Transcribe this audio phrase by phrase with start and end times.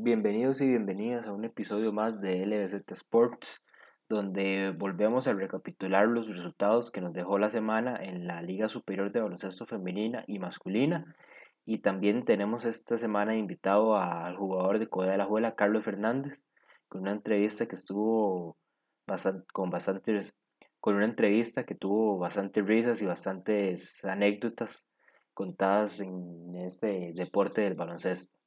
[0.00, 3.60] Bienvenidos y bienvenidas a un episodio más de LBZ Sports,
[4.08, 9.10] donde volvemos a recapitular los resultados que nos dejó la semana en la Liga Superior
[9.10, 11.16] de Baloncesto Femenina y Masculina.
[11.66, 16.38] Y también tenemos esta semana invitado al jugador de Corea de la Juela, Carlos Fernández,
[16.86, 18.56] con una entrevista que estuvo
[19.52, 20.32] con bastantes
[20.78, 24.86] con una entrevista que tuvo bastantes risas y bastantes anécdotas
[25.34, 28.37] contadas en este deporte del baloncesto.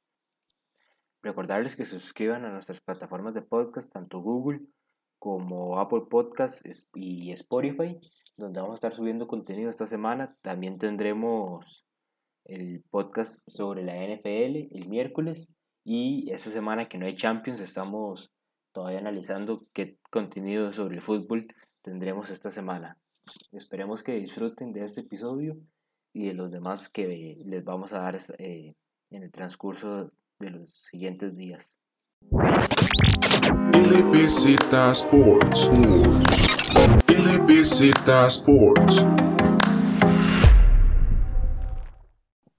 [1.22, 4.60] Recordarles que se suscriban a nuestras plataformas de podcast, tanto Google
[5.20, 7.96] como Apple Podcast y Spotify,
[8.36, 10.36] donde vamos a estar subiendo contenido esta semana.
[10.42, 11.84] También tendremos
[12.44, 15.48] el podcast sobre la NFL el miércoles
[15.84, 18.32] y esta semana que no hay Champions estamos
[18.72, 21.46] todavía analizando qué contenido sobre el fútbol
[21.82, 22.96] tendremos esta semana.
[23.52, 25.56] Esperemos que disfruten de este episodio
[26.12, 28.74] y de los demás que les vamos a dar eh,
[29.10, 30.10] en el transcurso
[30.42, 31.64] de los siguientes días.
[34.90, 35.70] Sports.
[38.28, 39.06] Sports.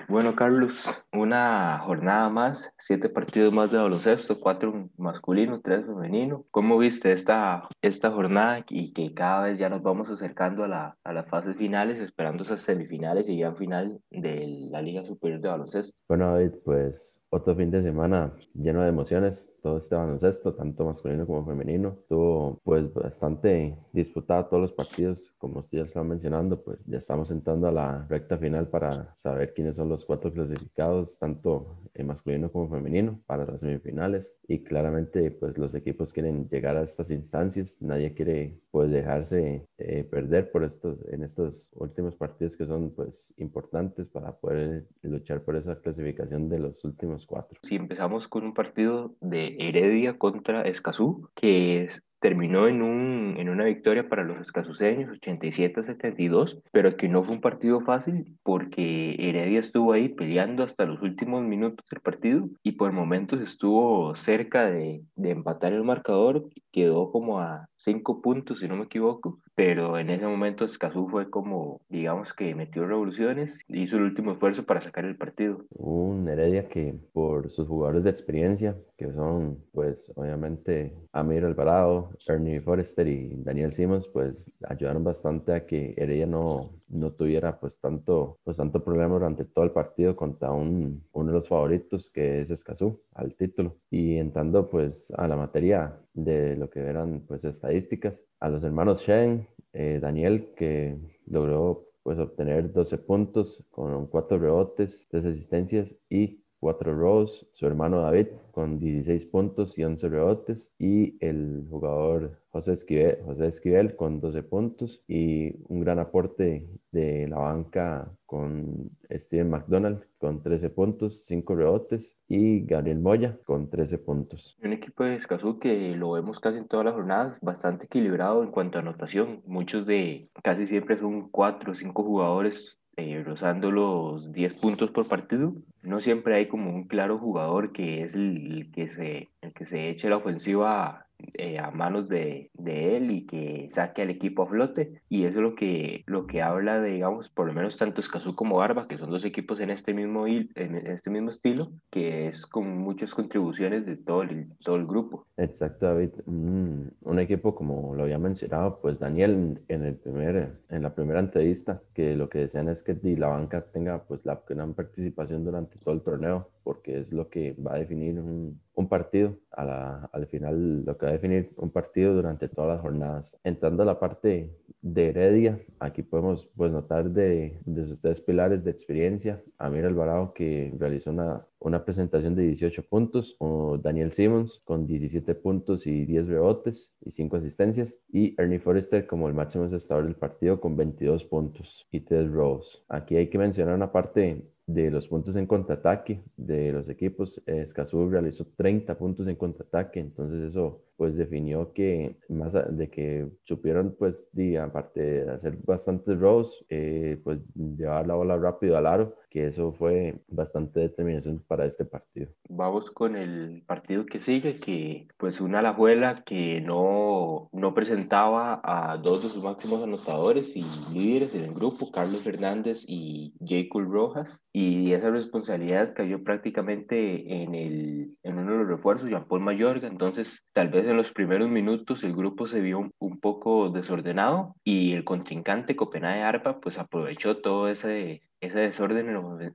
[0.08, 0.74] Bueno, Carlos,
[1.12, 6.44] una jornada más, siete partidos más de baloncesto, cuatro masculinos, tres femeninos.
[6.52, 10.98] ¿Cómo viste esta, esta jornada y que cada vez ya nos vamos acercando a, la,
[11.04, 15.50] a las fases finales, esperando esas semifinales y ya final de la Liga Superior de
[15.50, 15.98] Baloncesto?
[16.08, 21.26] Bueno, David, pues otro fin de semana lleno de emociones, todo este baloncesto, tanto masculino
[21.26, 21.98] como femenino.
[22.02, 27.32] Estuvo pues bastante disputado todos los partidos, como usted ya estaba mencionando, pues ya estamos
[27.32, 32.52] entrando a la recta final para saber quiénes son los cuatro clasificados, tanto en masculino
[32.52, 34.36] como femenino, para las semifinales.
[34.48, 40.04] Y claramente pues los equipos quieren llegar a estas instancias, nadie quiere pues dejarse eh,
[40.04, 45.56] perder por estos, en estos últimos partidos que son pues importantes para poder luchar por
[45.56, 47.60] esa clasificación de los últimos cuatro.
[47.64, 53.50] Si empezamos con un partido de Heredia contra Escazú, que es terminó en, un, en
[53.50, 59.60] una victoria para los escazuseños, 87-72, pero que no fue un partido fácil porque Heredia
[59.60, 65.02] estuvo ahí peleando hasta los últimos minutos del partido y por momentos estuvo cerca de,
[65.18, 70.10] de empatar el marcador, quedó como a cinco puntos si no me equivoco, pero en
[70.10, 75.06] ese momento Escazú fue como, digamos que metió revoluciones, hizo el último esfuerzo para sacar
[75.06, 75.66] el partido.
[75.72, 82.62] Un Heredia que por sus jugadores de experiencia, que son pues obviamente Amir Alvarado, Ernie
[82.62, 88.40] Forrester y Daniel Simmons, pues ayudaron bastante a que Heredia no, no tuviera pues tanto,
[88.44, 92.50] pues tanto problema durante todo el partido contra un, uno de los favoritos que es
[92.50, 93.78] Escazú al título.
[93.90, 99.02] Y entrando pues a la materia de lo que eran pues estadísticas, a los hermanos
[99.02, 106.43] Shen, eh, Daniel que logró pues obtener 12 puntos con 4 rebotes, 3 asistencias y
[106.64, 112.72] 4 robos, su hermano David con 16 puntos y 11 rebotes y el jugador José
[112.72, 119.50] Esquivel, José Esquivel con 12 puntos y un gran aporte de la banca con Steven
[119.50, 124.58] McDonald con 13 puntos, 5 rebotes y Gabriel Moya con 13 puntos.
[124.64, 128.52] Un equipo de Escazú que lo vemos casi en todas las jornadas, bastante equilibrado en
[128.52, 129.42] cuanto a anotación.
[129.46, 135.08] Muchos de casi siempre son 4 o 5 jugadores eh, rozando los 10 puntos por
[135.08, 135.54] partido.
[135.82, 139.90] No siempre hay como un claro jugador que es el, que, se, el que se
[139.90, 141.03] eche la ofensiva
[141.34, 145.02] eh, a manos de, de, él y que saque al equipo a flote.
[145.10, 148.36] Y eso es lo que, lo que habla de, digamos, por lo menos tanto Escazú
[148.36, 152.46] como Barba, que son dos equipos en este mismo, en este mismo estilo, que es
[152.46, 155.26] con muchas contribuciones de todo el, todo el grupo.
[155.38, 156.12] Exacto, David.
[156.26, 161.20] Un, un equipo, como lo había mencionado, pues Daniel en, el primer, en la primera
[161.20, 165.78] entrevista, que lo que desean es que la banca tenga pues la gran participación durante
[165.80, 170.10] todo el torneo, porque es lo que va a definir un, un partido, a la,
[170.12, 173.38] al final lo que va a definir un partido durante todas las jornadas.
[173.44, 174.50] Entrando a la parte
[174.82, 180.34] de Heredia, aquí podemos pues, notar de, de sus tres pilares de experiencia, Amir Alvarado
[180.34, 186.06] que realizó una, una presentación de 18 puntos, o Daniel Simmons con 17 puntos y
[186.06, 190.76] 10 rebotes y 5 asistencias, y Ernie Forrester como el máximo asestador del partido con
[190.76, 192.84] 22 puntos y 3 robos.
[192.90, 197.42] Aquí hay que mencionar una parte de los puntos en contraataque de los equipos.
[197.46, 203.94] Escazú realizó 30 puntos en contraataque, entonces eso pues definió que más de que supieron
[204.00, 209.18] pues de, aparte de hacer bastantes robos, eh, pues llevar la bola rápido al aro,
[209.30, 212.28] que eso fue bastante determinación para este partido.
[212.48, 218.96] Vamos con el partido que sigue, que pues una Alajuela que no, no presentaba a
[218.96, 220.64] dos de sus máximos anotadores y
[220.98, 227.56] líderes en el grupo, Carlos Fernández y Jacob Rojas, y esa responsabilidad cayó prácticamente en,
[227.56, 232.04] el, en uno de los refuerzos, Jean-Paul Mayorga, entonces tal vez en los primeros minutos
[232.04, 237.68] el grupo se vio un, poco desordenado y el contrincante Copenhague Arpa pues aprovechó todo
[237.68, 239.10] ese, ese desorden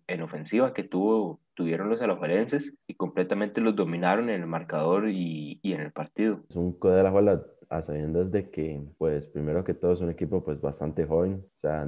[0.07, 5.61] en, ofensiva que tuvo, tuvieron los alajuelenses y completamente los dominaron en el marcador y,
[5.63, 6.41] y en el partido.
[6.49, 7.11] Es un de la
[7.71, 11.45] a sabiendas de que, pues, primero que todo es un equipo, pues, bastante joven.
[11.45, 11.87] O sea,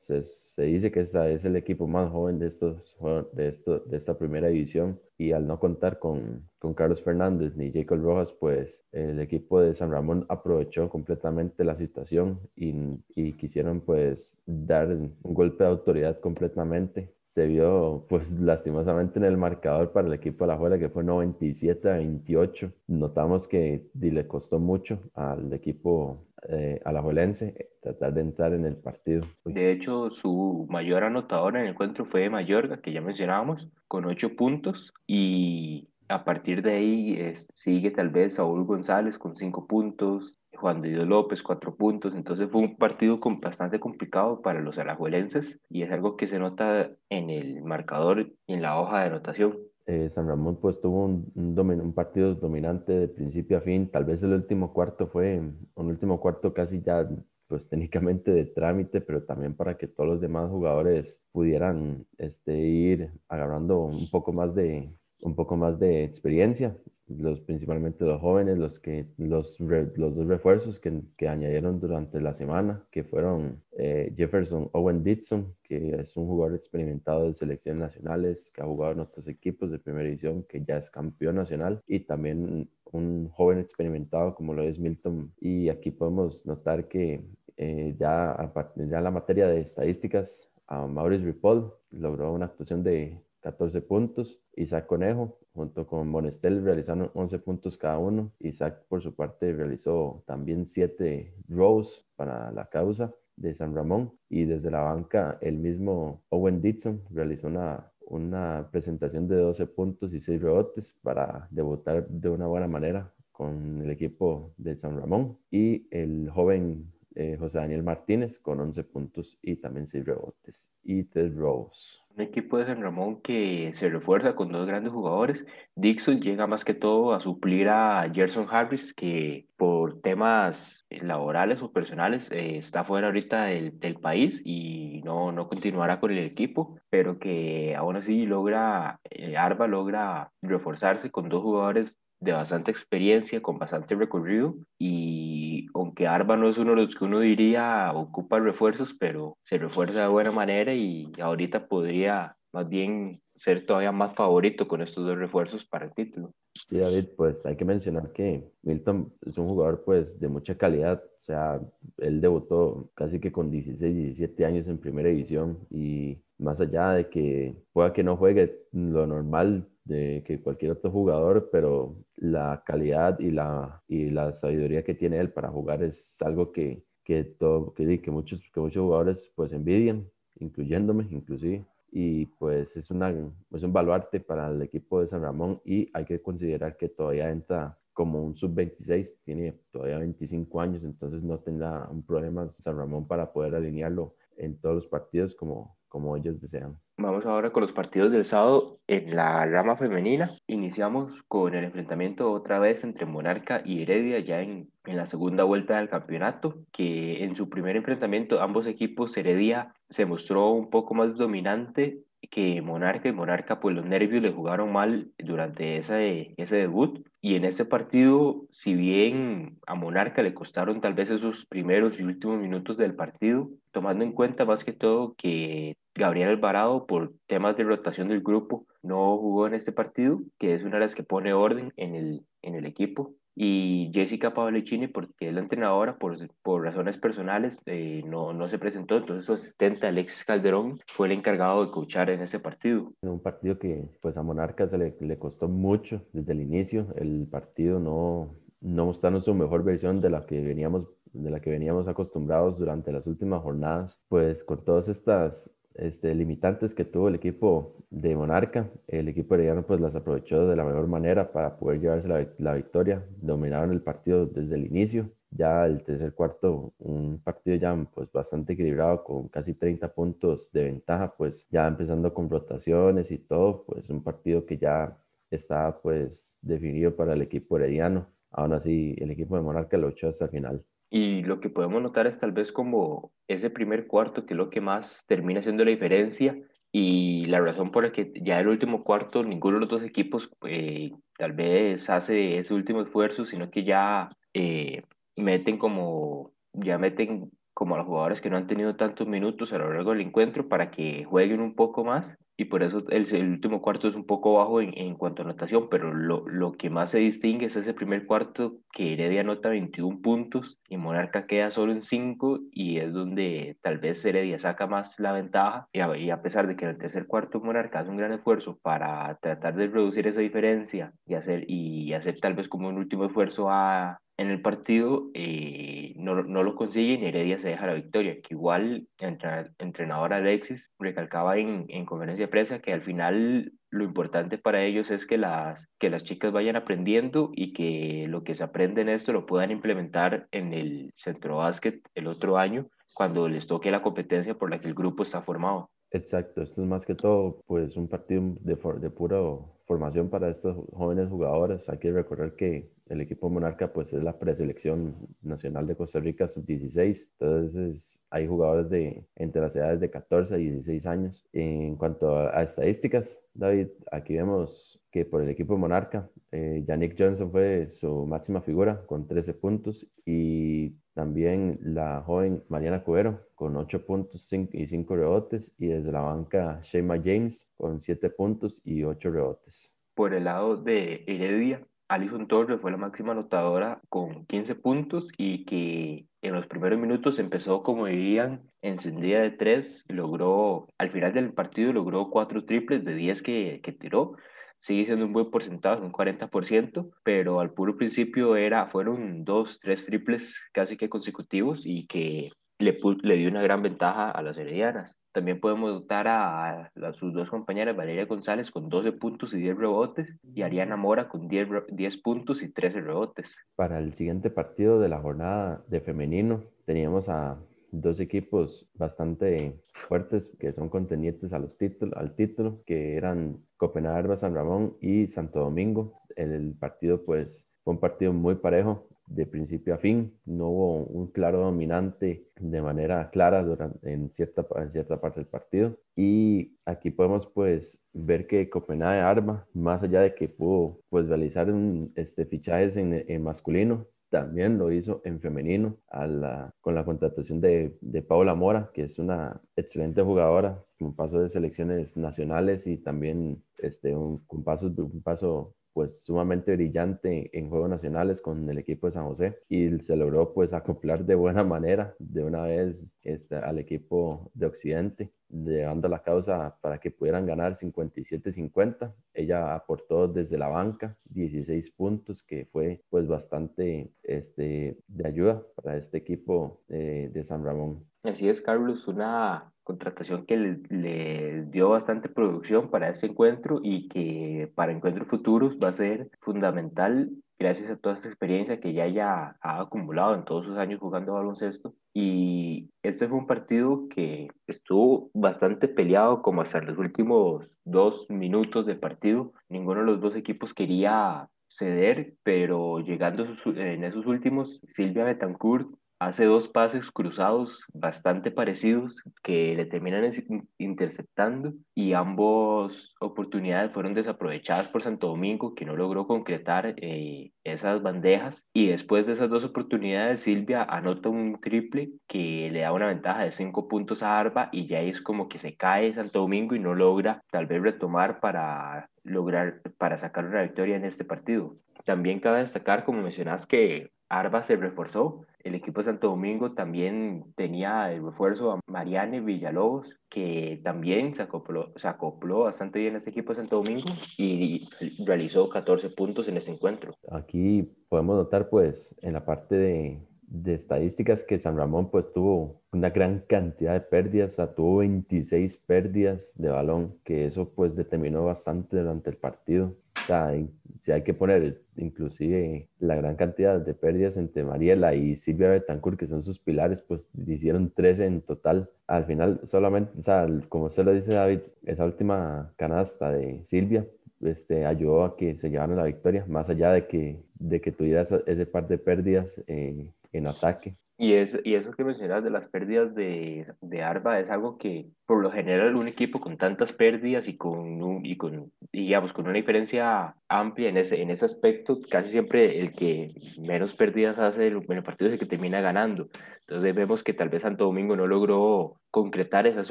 [0.00, 1.14] se, dice que es
[1.44, 2.96] el equipo más joven de, estos,
[3.32, 7.70] de, esto, de esta primera división y al no contar con, con Carlos Fernández ni
[7.70, 12.74] Jacob Rojas, pues el equipo de San Ramón aprovechó completamente la situación y,
[13.14, 17.12] y, quisieron pues dar un golpe de autoridad completamente.
[17.20, 21.04] Se vio pues lastimosamente en el marcador para el equipo de la Juela que fue
[21.04, 22.72] 97 a 28.
[22.86, 29.22] Notamos que le costó mucho al equipo eh, alajuelense tratar de entrar en el partido.
[29.44, 34.36] De hecho, su mayor anotador en el encuentro fue Mayorga, que ya mencionábamos, con ocho
[34.36, 40.82] puntos y a partir de ahí sigue tal vez Saúl González con cinco puntos, Juan
[40.82, 45.58] de Dios López cuatro puntos, entonces fue un partido con, bastante complicado para los alajuelenses
[45.68, 49.58] y es algo que se nota en el marcador y en la hoja de anotación.
[49.86, 54.22] Eh, San Ramón pues tuvo un, un, partido dominante de principio a fin, tal vez
[54.22, 57.08] el último cuarto fue un último cuarto casi ya
[57.48, 63.10] pues técnicamente de trámite, pero también para que todos los demás jugadores pudieran este, ir
[63.28, 64.90] agarrando un poco más de,
[65.22, 66.76] un poco más de experiencia,
[67.18, 72.32] los, principalmente los jóvenes, los, que, los, los dos refuerzos que, que, añadieron durante la
[72.32, 78.50] semana, que fueron eh, Jefferson Owen Dixon, que es un jugador experimentado de selecciones nacionales,
[78.50, 82.00] que ha jugado en otros equipos de primera división, que ya es campeón nacional, y
[82.00, 85.32] también un joven experimentado como lo es Milton.
[85.40, 87.22] Y aquí podemos notar que
[87.56, 93.80] eh, ya, ya la materia de estadísticas, a Maurice Ripoll logró una actuación de 14
[93.82, 94.40] puntos.
[94.56, 98.32] Isaac Conejo, junto con Monestel, realizaron 11 puntos cada uno.
[98.38, 104.12] Isaac, por su parte, realizó también 7 rows para la causa de San Ramón.
[104.28, 110.14] Y desde la banca, el mismo Owen Dixon realizó una, una presentación de 12 puntos
[110.14, 115.38] y 6 rebotes para debutar de una buena manera con el equipo de San Ramón.
[115.50, 121.04] Y el joven eh, José Daniel Martínez con 11 puntos y también 6 rebotes y
[121.04, 122.04] 3 robos.
[122.14, 125.44] Un equipo de San Ramón que se refuerza con dos grandes jugadores.
[125.76, 131.72] Dixon llega más que todo a suplir a Gerson Harris, que por temas laborales o
[131.72, 136.78] personales eh, está fuera ahorita del, del, país y no, no continuará con el equipo,
[136.90, 143.40] pero que aún así logra, eh, Arba logra reforzarse con dos jugadores de bastante experiencia,
[143.40, 148.38] con bastante recorrido y aunque Arba no es uno de los que uno diría ocupa
[148.38, 154.14] refuerzos, pero se refuerza de buena manera y ahorita podría más bien ser todavía más
[154.14, 156.32] favorito con estos dos refuerzos para el título.
[156.54, 161.02] Sí, David, pues hay que mencionar que Milton es un jugador pues de mucha calidad,
[161.02, 161.60] o sea,
[161.96, 167.08] él debutó casi que con 16, 17 años en primera división y más allá de
[167.08, 173.18] que pueda que no juegue lo normal de que cualquier otro jugador, pero la calidad
[173.18, 177.72] y la, y la sabiduría que tiene él para jugar es algo que, que, todo,
[177.74, 181.64] que, muchos, que muchos jugadores pues envidian, incluyéndome inclusive.
[181.92, 186.04] Y pues es, una, es un baluarte para el equipo de San Ramón y hay
[186.04, 191.88] que considerar que todavía entra como un sub-26, tiene todavía 25 años, entonces no tendrá
[191.90, 196.78] un problema San Ramón para poder alinearlo en todos los partidos como, como ellos desean.
[196.96, 200.30] Vamos ahora con los partidos del sábado en la rama femenina.
[200.46, 205.44] Iniciamos con el enfrentamiento otra vez entre Monarca y Heredia ya en, en, la segunda
[205.44, 210.94] vuelta del campeonato, que en su primer enfrentamiento ambos equipos Heredia se mostró un poco
[210.94, 216.56] más dominante que Monarca y Monarca pues los nervios le jugaron mal durante ese, ese
[216.56, 221.98] debut y en ese partido si bien a Monarca le costaron tal vez esos primeros
[221.98, 227.12] y últimos minutos del partido tomando en cuenta más que todo que Gabriel Alvarado por
[227.26, 230.94] temas de rotación del grupo no jugó en este partido que es una de las
[230.94, 233.14] que pone orden en el, en el equipo.
[233.36, 238.58] Y Jessica Pavlicini, porque es la entrenadora, por, por razones personales, eh, no, no se
[238.58, 242.92] presentó, entonces su asistente Alexis Calderón fue el encargado de coachar en ese partido.
[243.00, 247.78] Un partido que pues a Monarcas le, le costó mucho desde el inicio, el partido
[247.78, 252.58] no, no mostrando su mejor versión de la que veníamos de la que veníamos acostumbrados
[252.58, 258.16] durante las últimas jornadas, pues con todas estas este, limitantes que tuvo el equipo de
[258.16, 258.70] Monarca.
[258.86, 262.54] El equipo herediano pues las aprovechó de la mejor manera para poder llevarse la, la,
[262.54, 263.04] victoria.
[263.20, 265.10] Dominaron el partido desde el inicio.
[265.30, 270.64] Ya el tercer cuarto, un partido ya pues bastante equilibrado con casi 30 puntos de
[270.64, 274.98] ventaja, pues ya empezando con rotaciones y todo, pues un partido que ya
[275.30, 278.08] está pues definido para el equipo herediano.
[278.30, 280.64] Aún así, el equipo de Monarca lo echó hasta el final.
[280.90, 284.50] Y lo que podemos notar es tal vez como ese primer cuarto, que es lo
[284.50, 286.36] que más termina siendo la diferencia,
[286.72, 290.30] y la razón por la que ya el último cuarto ninguno de los dos equipos
[290.46, 294.82] eh, tal vez hace ese último esfuerzo, sino que ya eh,
[295.16, 299.58] meten como, ya meten como a los jugadores que no han tenido tantos minutos a
[299.58, 303.32] lo largo del encuentro para que jueguen un poco más y por eso el, el
[303.32, 306.70] último cuarto es un poco bajo en, en cuanto a anotación, pero lo, lo, que
[306.70, 311.50] más se distingue es ese primer cuarto que Heredia anota 21 puntos y Monarca queda
[311.50, 315.94] solo en 5 y es donde tal vez Heredia saca más la ventaja y a,
[315.98, 319.18] y a pesar de que en el tercer cuarto Monarca hace un gran esfuerzo para
[319.20, 323.50] tratar de reducir esa diferencia y hacer, y hacer tal vez como un último esfuerzo
[323.50, 328.20] a, en el partido eh, no, no, lo consigue y Heredia se deja la victoria,
[328.20, 329.18] que igual el
[329.58, 334.90] entrenador Alexis recalcaba en, en conferencia de prensa que al final lo importante para ellos
[334.90, 338.88] es que las, que las chicas vayan aprendiendo y que lo que se aprende en
[338.88, 343.82] esto lo puedan implementar en el centro básquet el otro año cuando les toque la
[343.82, 345.69] competencia por la que el grupo está formado.
[345.92, 349.18] Exacto, esto es más que todo pues un partido de, de pura
[349.64, 351.68] formación para estos jóvenes jugadores.
[351.68, 356.28] Hay que recordar que el equipo Monarca pues es la preselección nacional de Costa Rica
[356.28, 361.24] sub-16, entonces hay jugadores de entre las edades de 14 y 16 años.
[361.32, 367.30] En cuanto a, estadísticas, David, aquí vemos que por el equipo Monarca, eh, Yannick Johnson
[367.30, 373.86] fue su máxima figura con 13 puntos y también la joven Mariana Cubero con 8
[373.86, 375.54] puntos y 5 rebotes.
[375.58, 379.72] Y desde la banca Shema James con 7 puntos y 8 rebotes.
[379.94, 385.44] Por el lado de Heredia, Alison Torres fue la máxima anotadora con 15 puntos y
[385.44, 389.86] que en los primeros minutos empezó, como dirían, encendida de 3.
[389.88, 394.16] Logró, al final del partido, logró 4 triples de 10 que, que tiró
[394.60, 399.86] sigue siendo un buen porcentaje, un 40%, pero al puro principio era, fueron dos, tres
[399.86, 404.96] triples casi que consecutivos y que le, le dio una gran ventaja a las heredianas.
[405.12, 410.14] También podemos notar a, sus dos compañeras, Valeria González con 12 puntos y 10 rebotes
[410.22, 413.36] y Ariana Mora con 10, 10 puntos y 13 rebotes.
[413.56, 417.38] Para el siguiente partido de la jornada de femenino teníamos a
[417.72, 424.16] dos equipos bastante fuertes que son contendientes a los títulos, al título, que eran Copenhague,
[424.16, 426.00] San Ramón y Santo Domingo.
[426.16, 430.16] El partido pues fue un partido muy parejo de principio a fin.
[430.24, 435.28] No hubo un claro dominante de manera clara durante, en, cierta, en cierta parte del
[435.28, 435.76] partido.
[435.96, 441.50] Y aquí podemos pues ver que Copenhague Arma, más allá de que pudo pues realizar
[441.50, 446.84] un, este, fichajes en, en masculino, también lo hizo en femenino a la, con la
[446.84, 452.66] contratación de, de Paula Mora, que es una excelente jugadora, con paso de selecciones nacionales
[452.66, 458.58] y también este, un, paso, un paso pues sumamente brillante en Juegos Nacionales con el
[458.58, 459.38] equipo de San José.
[459.48, 464.46] Y se logró pues acoplar de buena manera de una vez este, al equipo de
[464.46, 468.92] Occidente, llevando la causa para que pudieran ganar 57-50.
[469.14, 475.76] Ella aportó desde la banca 16 puntos, que fue pues bastante este, de ayuda para
[475.76, 477.84] este equipo de, de San Ramón.
[478.02, 484.50] Así es, Carlos, una contratación que le, dio bastante producción para ese encuentro y que
[484.54, 489.36] para encuentros futuros va a ser fundamental gracias a toda esta experiencia que ya haya
[489.40, 491.74] ha acumulado en todos sus años jugando baloncesto.
[491.94, 498.66] Y este fue un partido que estuvo bastante peleado como hasta los últimos dos minutos
[498.66, 499.32] del partido.
[499.48, 505.66] Ninguno de los dos equipos quería ceder, pero llegando en esos últimos, Silvia Betancourt
[506.00, 510.10] hace dos pases cruzados bastante parecidos que le terminan
[510.56, 517.82] interceptando y ambos oportunidades fueron desaprovechadas por Santo Domingo que no logró concretar eh, esas
[517.82, 522.86] bandejas y después de esas dos oportunidades Silvia anota un triple que le da una
[522.86, 526.54] ventaja de cinco puntos a Arba y ya es como que se cae Santo Domingo
[526.54, 531.56] y no logra tal vez retomar para lograr para sacar una victoria en este partido.
[531.84, 535.24] También cabe destacar, como mencionas, que Arba se reforzó.
[535.42, 541.22] El equipo de Santo Domingo también tenía el refuerzo a Mariane Villalobos, que también se
[541.22, 543.88] acopló, se acopló bastante bien a este equipo de Santo Domingo
[544.18, 544.68] y
[545.06, 546.92] realizó 14 puntos en ese encuentro.
[547.10, 552.62] Aquí podemos notar, pues, en la parte de, de estadísticas que San Ramón pues tuvo
[552.72, 557.74] una gran cantidad de pérdidas, o sea, tuvo 26 pérdidas de balón, que eso pues
[557.74, 559.74] determinó bastante durante el partido.
[560.10, 560.34] Sea,
[560.80, 565.96] si hay que poner inclusive la gran cantidad de pérdidas entre Mariela y Silvia Betancourt,
[565.96, 568.68] que son sus pilares, pues hicieron 13 en total.
[568.88, 573.86] Al final, solamente, o sea, como usted lo dice David, esa última canasta de Silvia
[574.20, 578.02] este, ayudó a que se llevaran la victoria, más allá de que, de que tuviera
[578.02, 580.74] ese par de pérdidas eh, en ataque.
[581.02, 584.84] Y, es, y eso que mencionas de las pérdidas de, de Arba es algo que,
[585.06, 589.32] por lo general, un equipo con tantas pérdidas y con, y con digamos, con una
[589.32, 594.62] diferencia amplia en ese, en ese aspecto, casi siempre el que menos pérdidas hace en
[594.68, 596.10] el partido es el que termina ganando.
[596.40, 599.70] Entonces vemos que tal vez Santo Domingo no logró concretar esas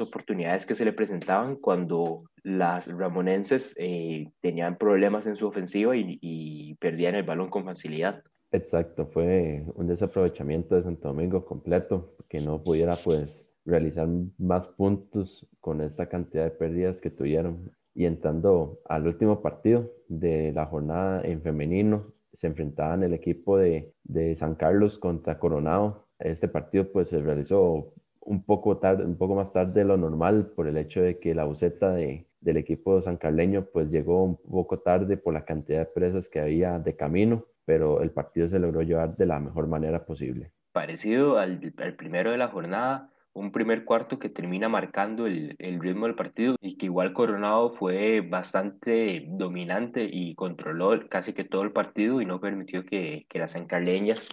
[0.00, 6.18] oportunidades que se le presentaban cuando las ramonenses eh, tenían problemas en su ofensiva y,
[6.20, 8.24] y perdían el balón con facilidad.
[8.52, 15.46] Exacto, fue un desaprovechamiento de Santo Domingo completo, que no pudiera pues realizar más puntos
[15.60, 17.70] con esta cantidad de pérdidas que tuvieron.
[17.94, 23.92] Y entrando al último partido de la jornada en femenino, se enfrentaban el equipo de,
[24.04, 26.06] de San Carlos contra Coronado.
[26.18, 30.46] Este partido pues se realizó un poco tarde, un poco más tarde de lo normal
[30.56, 34.80] por el hecho de que la buceta de, del equipo sancarleño pues llegó un poco
[34.80, 38.82] tarde por la cantidad de presas que había de camino pero el partido se logró
[38.82, 40.50] llevar de la mejor manera posible.
[40.72, 46.06] Parecido al, primero de la jornada, un primer cuarto que termina marcando el, el, ritmo
[46.06, 51.70] del partido y que igual Coronado fue bastante dominante y controló casi que todo el
[51.70, 54.28] partido y no permitió que, que las encarleñas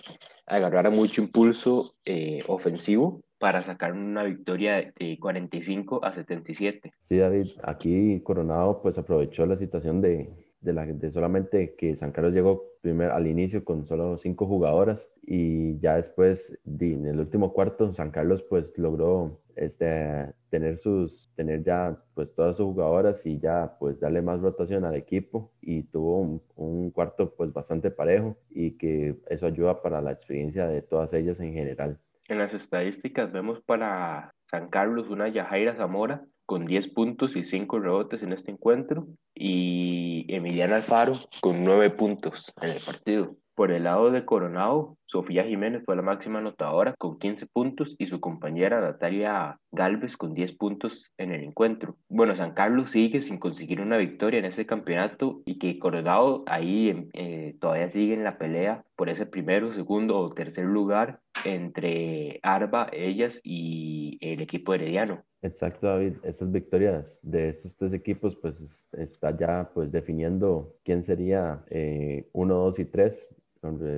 [0.47, 6.91] agarraran mucho impulso eh, ofensivo para sacar una victoria de 45 a 77.
[6.97, 10.27] Sí, David, aquí Coronado pues aprovechó la situación de,
[10.61, 15.11] de, la, de solamente que San Carlos llegó primer, al inicio con solo cinco jugadoras
[15.21, 21.63] y ya después en el último cuarto San Carlos pues logró este, tener sus tener
[21.63, 26.19] ya pues todas sus jugadoras y ya pues darle más rotación al equipo y tuvo
[26.19, 31.13] un, un cuarto pues bastante parejo y que eso ayuda para la experiencia de todas
[31.13, 31.99] ellas en general.
[32.27, 37.79] En las estadísticas vemos para San Carlos una Yajaira Zamora con 10 puntos y 5
[37.79, 43.35] rebotes en este encuentro y Emiliana Alfaro con 9 puntos en el partido.
[43.53, 48.05] Por el lado de Coronado, Sofía Jiménez fue la máxima anotadora con 15 puntos y
[48.05, 51.97] su compañera Natalia Galvez con 10 puntos en el encuentro.
[52.07, 57.09] Bueno, San Carlos sigue sin conseguir una victoria en ese campeonato y que Coronado ahí
[57.13, 62.89] eh, todavía sigue en la pelea por ese primero, segundo o tercer lugar entre Arba,
[62.93, 65.23] ellas y el equipo herediano.
[65.41, 66.13] Exacto, David.
[66.23, 72.55] Esas victorias de estos tres equipos, pues está ya pues definiendo quién sería eh, uno,
[72.55, 73.29] dos y tres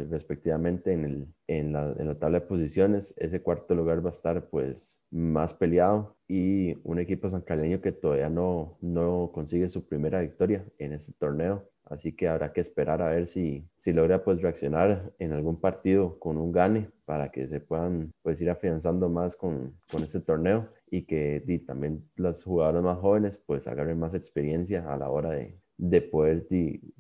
[0.10, 3.14] respectivamente en, el, en, la, en, la, tabla de posiciones.
[3.18, 8.30] Ese cuarto lugar va a estar pues más peleado y un equipo sancaleño que todavía
[8.30, 11.70] no, no consigue su primera victoria en este torneo.
[11.90, 16.20] Así que habrá que esperar a ver si, si logra pues reaccionar en algún partido
[16.20, 20.70] con un gane para que se puedan pues ir afianzando más con, con este torneo
[20.92, 25.58] y que también los jugadores más jóvenes pues agarren más experiencia a la hora de,
[25.78, 26.46] de poder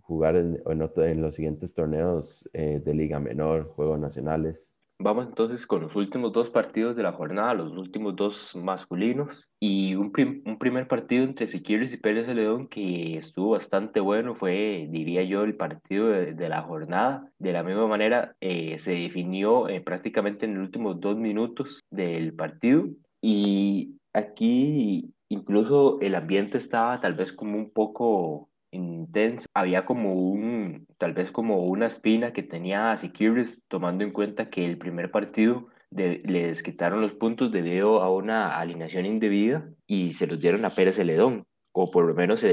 [0.01, 4.73] jugar en, en, los siguientes torneos eh, de Liga Menor, Juegos Nacionales.
[5.01, 9.95] Vamos entonces con los últimos dos partidos de la jornada, los últimos dos masculinos y
[9.95, 10.11] un,
[10.45, 15.23] un primer partido entre Siquirres y Pérez de León que estuvo bastante bueno, fue diría
[15.23, 17.31] yo el partido de, la jornada.
[17.37, 22.33] De la misma manera eh, se definió eh, prácticamente en los últimos dos minutos del
[22.33, 22.89] partido
[23.21, 29.47] y aquí incluso el ambiente estaba tal vez como un poco intenso.
[29.53, 34.49] Había como un, tal vez como una espina que tenía a Sikiris, tomando en cuenta
[34.49, 40.13] que el primer partido de, les quitaron los puntos debido a una alineación indebida y
[40.13, 42.43] se los dieron a Pérez Celedón, o por lo menos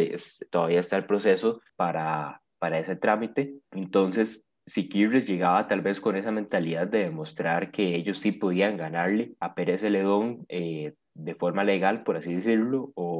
[0.50, 3.54] todavía está el proceso para, para ese trámite.
[3.72, 9.32] Entonces, Sikiris llegaba tal vez con esa mentalidad de demostrar que ellos sí podían ganarle
[9.38, 13.15] a Pérez Celedón eh, de forma legal, por así decirlo, o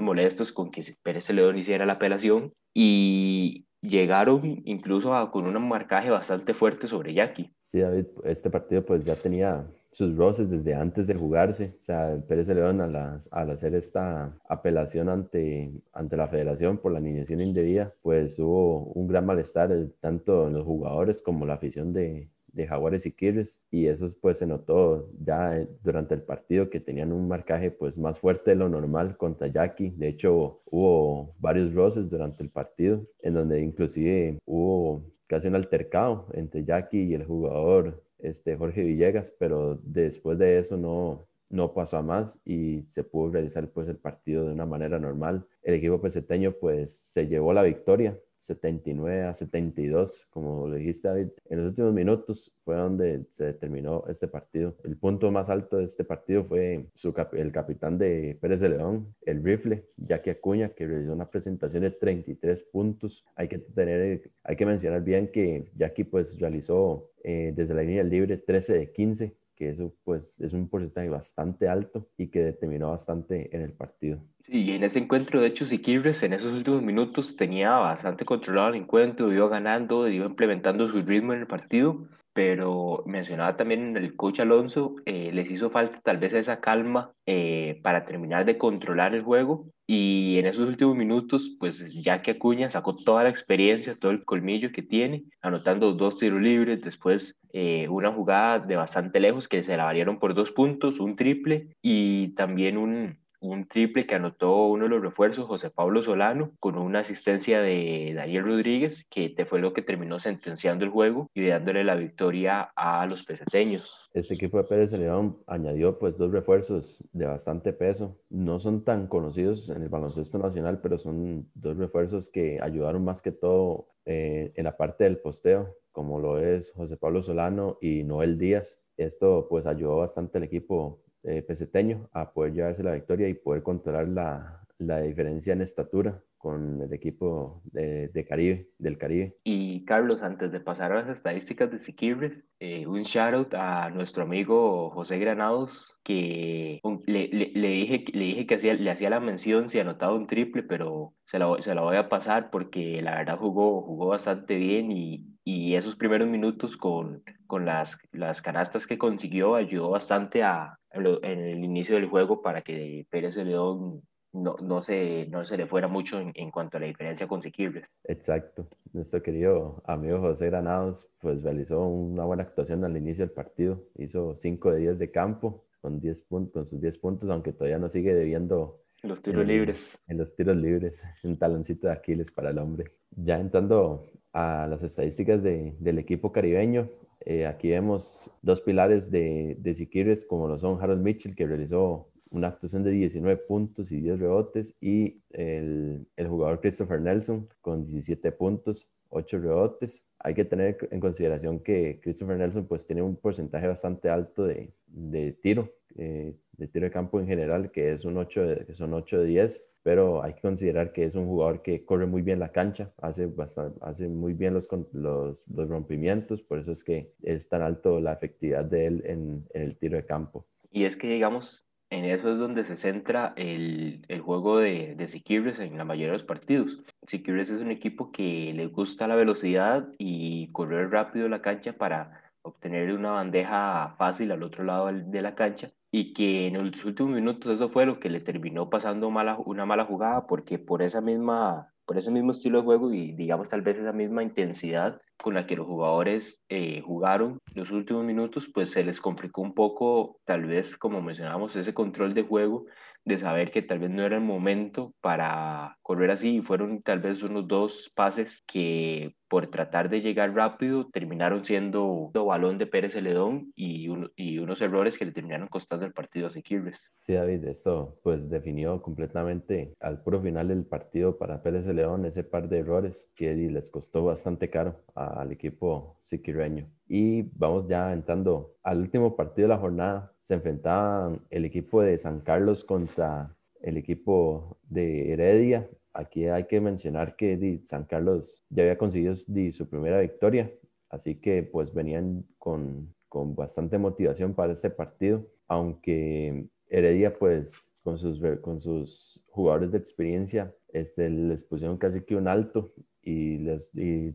[0.00, 6.54] molestos con que Pérez Celedón hiciera la apelación y llegaron incluso con un marcaje bastante
[6.54, 7.52] fuerte sobre Jackie.
[7.62, 11.76] Sí, David, este partido pues ya tenía sus roces desde antes de jugarse.
[11.78, 16.98] O sea, Pérez Celedón al, al hacer esta apelación ante, ante la federación por la
[16.98, 21.92] alineación indebida, pues hubo un gran malestar eh, tanto en los jugadores como la afición
[21.92, 26.70] de, de Jaguares y Quirres y eso pues se notó ya eh, durante el partido
[26.70, 29.90] que tenían un marcaje pues más fuerte de lo normal contra Jackie.
[29.96, 36.26] De hecho hubo varios roces durante el partido en donde inclusive hubo casi un altercado
[36.32, 41.98] entre Jackie y el jugador este, Jorge Villegas, pero después de eso no, no pasó
[41.98, 45.46] a más y se pudo realizar pues el partido de una manera normal.
[45.62, 51.28] El equipo peseteño pues se llevó la victoria 79 a 72, como le dijiste David.
[51.50, 54.76] En los últimos minutos fue donde se determinó este partido.
[54.84, 56.86] El punto más alto de este partido fue
[57.32, 61.90] el capitán de Pérez de León, el rifle, Jackie Acuña, que realizó una presentación de
[61.90, 63.24] 33 puntos.
[63.34, 68.04] Hay que tener, hay que mencionar bien que Jackie pues realizó eh, desde la línea
[68.04, 72.90] libre 13 de 15 que eso pues es un porcentaje bastante alto y que determinó
[72.90, 74.20] bastante en el partido.
[74.46, 78.68] Sí, y en ese encuentro, de hecho, Siquirres en esos últimos minutos tenía bastante controlado
[78.68, 82.06] el encuentro, iba ganando, iba implementando su ritmo en el partido,
[82.38, 87.80] pero mencionaba también el coach Alonso, eh, les hizo falta tal vez esa calma eh,
[87.82, 89.66] para terminar de controlar el juego.
[89.88, 94.24] Y en esos últimos minutos, pues ya que Acuña sacó toda la experiencia, todo el
[94.24, 99.64] colmillo que tiene, anotando dos tiros libres, después eh, una jugada de bastante lejos que
[99.64, 104.66] se la valieron por dos puntos, un triple y también un, un triple que anotó
[104.66, 109.60] uno de los refuerzos, José Pablo Solano, con una asistencia de Daniel Rodríguez, que fue
[109.60, 114.10] lo que terminó sentenciando el juego y dándole la victoria a los peseteños.
[114.12, 118.18] Este equipo de Pérez León añadió pues dos refuerzos de bastante peso.
[118.30, 123.22] No son tan conocidos en el baloncesto nacional, pero son dos refuerzos que ayudaron más
[123.22, 128.02] que todo eh, en la parte del posteo, como lo es José Pablo Solano y
[128.04, 128.80] Noel Díaz.
[128.96, 133.62] Esto pues ayudó bastante al equipo eh, peseteño a poder llevarse la victoria y poder
[133.62, 139.36] controlar la, la diferencia en estatura con el equipo de, de, Caribe, del Caribe.
[139.42, 143.90] Y Carlos, antes de pasar a las estadísticas de Siquirres, eh, un shout out a
[143.90, 149.10] nuestro amigo José Granados, que le, le, le dije, le dije que hacía, le hacía
[149.10, 153.02] la mención si anotaba un triple, pero se la, se la voy a pasar porque
[153.02, 158.40] la verdad jugó, jugó bastante bien y, y esos primeros minutos con, con las, las
[158.42, 164.02] canastas que consiguió ayudó bastante a, en el inicio del juego para que Pérez León
[164.32, 167.42] no, no, se, no se le fuera mucho en, en cuanto a la diferencia con
[167.42, 167.88] Siquirres.
[168.04, 168.68] Exacto.
[168.92, 173.82] Nuestro querido amigo José Granados pues realizó una buena actuación al inicio del partido.
[173.96, 177.78] Hizo 5 de 10 de campo con, 10 puntos, con sus 10 puntos, aunque todavía
[177.78, 179.98] no sigue debiendo los tiros libres.
[180.08, 182.92] En los tiros libres, un taloncito de Aquiles para el hombre.
[183.10, 189.56] Ya entrando a las estadísticas de, del equipo caribeño, eh, aquí vemos dos pilares de,
[189.58, 194.00] de Siquirres, como lo son Harold Mitchell, que realizó una actuación de 19 puntos y
[194.00, 200.04] 10 rebotes, y el, el jugador Christopher Nelson con 17 puntos, 8 rebotes.
[200.18, 204.72] Hay que tener en consideración que Christopher Nelson pues tiene un porcentaje bastante alto de,
[204.86, 208.74] de tiro, eh, de tiro de campo en general, que, es un 8 de, que
[208.74, 212.22] son 8 de 10, pero hay que considerar que es un jugador que corre muy
[212.22, 217.12] bien la cancha, hace, bastante, hace muy bien los, los, rompimientos, por eso es que
[217.22, 220.46] es tan alto la efectividad de él en, el tiro de campo.
[220.70, 225.08] Y es que, digamos, en eso es donde se centra el, el juego de, de
[225.08, 226.78] Siquirres en la mayoría de los partidos.
[227.06, 232.22] Siquirres es un equipo que le gusta la velocidad y correr rápido la cancha para
[232.42, 237.12] obtener una bandeja fácil al otro lado de la cancha y que en los últimos
[237.12, 241.00] minutos eso fue lo que le terminó pasando mala, una mala jugada porque por esa
[241.00, 245.32] misma por ese mismo estilo de juego y digamos tal vez esa misma intensidad con
[245.34, 250.20] la que los jugadores eh, jugaron los últimos minutos, pues se les complicó un poco,
[250.26, 252.66] tal vez como mencionábamos, ese control de juego
[253.04, 257.00] de saber que tal vez no era el momento para correr así y fueron tal
[257.00, 262.92] vez unos dos pases que por tratar de llegar rápido terminaron siendo balón de Pérez
[262.92, 266.78] Celedón y, y unos errores que le terminaron costando el partido a Siquirres.
[266.96, 272.24] Sí, David, esto pues definió completamente al puro final del partido para Pérez Celedón ese
[272.24, 276.66] par de errores que les costó bastante caro al equipo siquireño.
[276.86, 281.96] Y vamos ya entrando al último partido de la jornada, se enfrentaban el equipo de
[281.96, 285.66] San Carlos contra el equipo de Heredia.
[285.94, 290.52] Aquí hay que mencionar que San Carlos ya había conseguido su primera victoria,
[290.90, 297.96] así que pues venían con, con bastante motivación para este partido, aunque Heredia pues con
[297.96, 302.74] sus, con sus jugadores de experiencia este, les pusieron casi que un alto
[303.08, 304.12] y, les, y,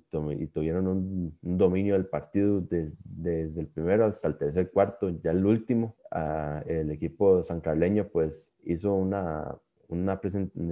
[0.53, 5.95] tuvieron un, dominio del partido desde el primero hasta el tercer cuarto, ya el último,
[6.11, 10.19] uh, el equipo sancarleño pues hizo una, una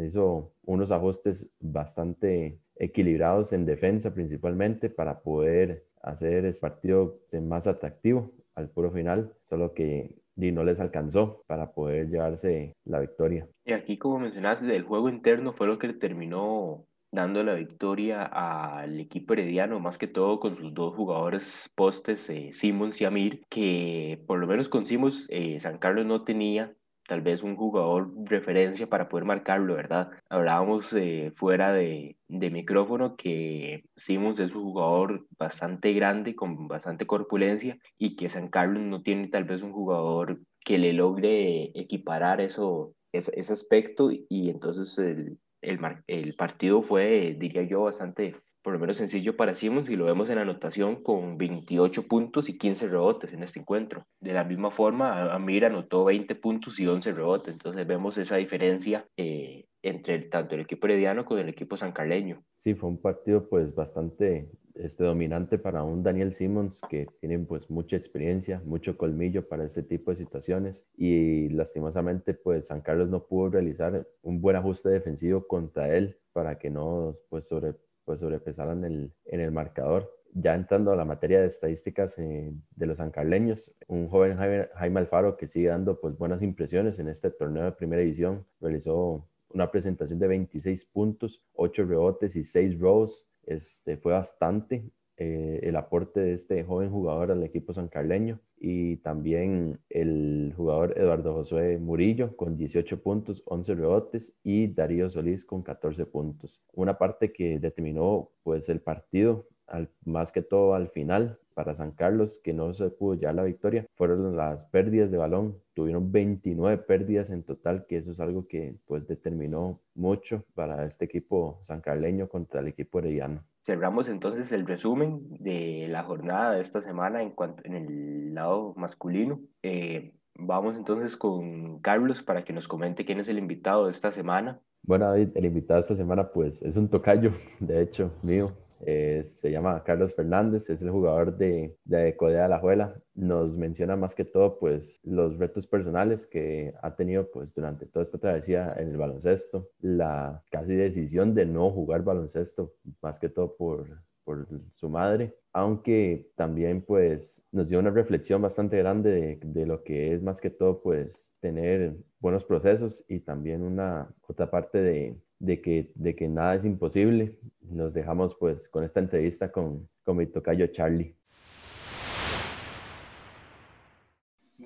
[0.05, 8.31] hizo unos ajustes bastante equilibrados en defensa principalmente para poder hacer el partido más atractivo
[8.53, 13.47] al puro final, solo que y no les alcanzó para poder llevarse la victoria.
[13.65, 18.99] Y aquí, como mencionaste, el juego interno fue lo que terminó dando la victoria al
[18.99, 24.23] equipo herediano, más que todo con sus dos jugadores postes, eh, Simons y Amir, que
[24.27, 26.73] por lo menos con Simons, eh, San Carlos no tenía
[27.07, 30.11] tal vez un jugador referencia para poder marcarlo, ¿verdad?
[30.29, 37.05] Hablábamos eh, fuera de, de, micrófono que Simons es un jugador bastante grande, con bastante
[37.05, 42.39] corpulencia, y que San Carlos no tiene tal vez un jugador que le logre equiparar
[42.39, 48.73] eso, ese, ese aspecto, y entonces el, el, el partido fue, diría yo, bastante por
[48.73, 52.57] lo menos sencillo para Simons y lo vemos en la anotación con 28 puntos y
[52.57, 54.05] 15 rebotes en este encuentro.
[54.19, 59.07] De la misma forma, Amir anotó 20 puntos y 11 rebotes, entonces vemos esa diferencia
[59.17, 62.43] eh, entre tanto el equipo herediano con el equipo sancarleño.
[62.55, 64.47] Sí, fue un partido pues bastante
[64.83, 69.83] este, dominante para un Daniel Simmons que tiene pues mucha experiencia, mucho colmillo para este
[69.83, 75.47] tipo de situaciones y lastimosamente pues San Carlos no pudo realizar un buen ajuste defensivo
[75.47, 80.11] contra él para que no pues sobre pues sobrepesaran el, en el marcador.
[80.33, 85.35] Ya entrando a la materia de estadísticas eh, de los ancarleños, un joven Jaime, Alfaro
[85.35, 90.19] que sigue dando pues buenas impresiones en este torneo de primera división, realizó una presentación
[90.19, 93.27] de 26 puntos, 8 rebotes y 6 rows.
[93.45, 99.79] Este, fue bastante eh, el aporte de este joven jugador al equipo sancarleño y también
[99.89, 106.05] el jugador Eduardo Josué Murillo con 18 puntos, 11 rebotes y Darío Solís con 14
[106.07, 106.63] puntos.
[106.73, 111.91] Una parte que determinó pues el partido al, más que todo al final para San
[111.91, 115.57] Carlos, que no se pudo ya la victoria, fueron las pérdidas de balón.
[115.73, 121.05] Tuvieron 29 pérdidas en total, que eso es algo que pues determinó mucho para este
[121.05, 123.43] equipo sancarleño contra el equipo herediano.
[123.65, 128.73] Cerramos entonces el resumen de la jornada de esta semana en, cuanto, en el lado
[128.75, 129.39] masculino.
[129.61, 134.11] Eh, vamos entonces con Carlos para que nos comente quién es el invitado de esta
[134.11, 134.59] semana.
[134.83, 138.51] Bueno, David, el invitado de esta semana pues es un tocayo, de hecho, mío.
[138.85, 142.95] Eh, se llama Carlos Fernández, es el jugador de, de Codea La Juela.
[143.13, 148.03] Nos menciona más que todo pues los retos personales que ha tenido pues durante toda
[148.03, 153.55] esta travesía en el baloncesto, la casi decisión de no jugar baloncesto, más que todo
[153.55, 153.87] por,
[154.23, 159.83] por su madre, aunque también pues nos dio una reflexión bastante grande de, de, lo
[159.83, 165.15] que es más que todo pues tener buenos procesos y también una otra parte de,
[165.41, 167.35] de que, de que nada es imposible.
[167.61, 171.15] Nos dejamos pues con esta entrevista con, con mi tocayo Charlie.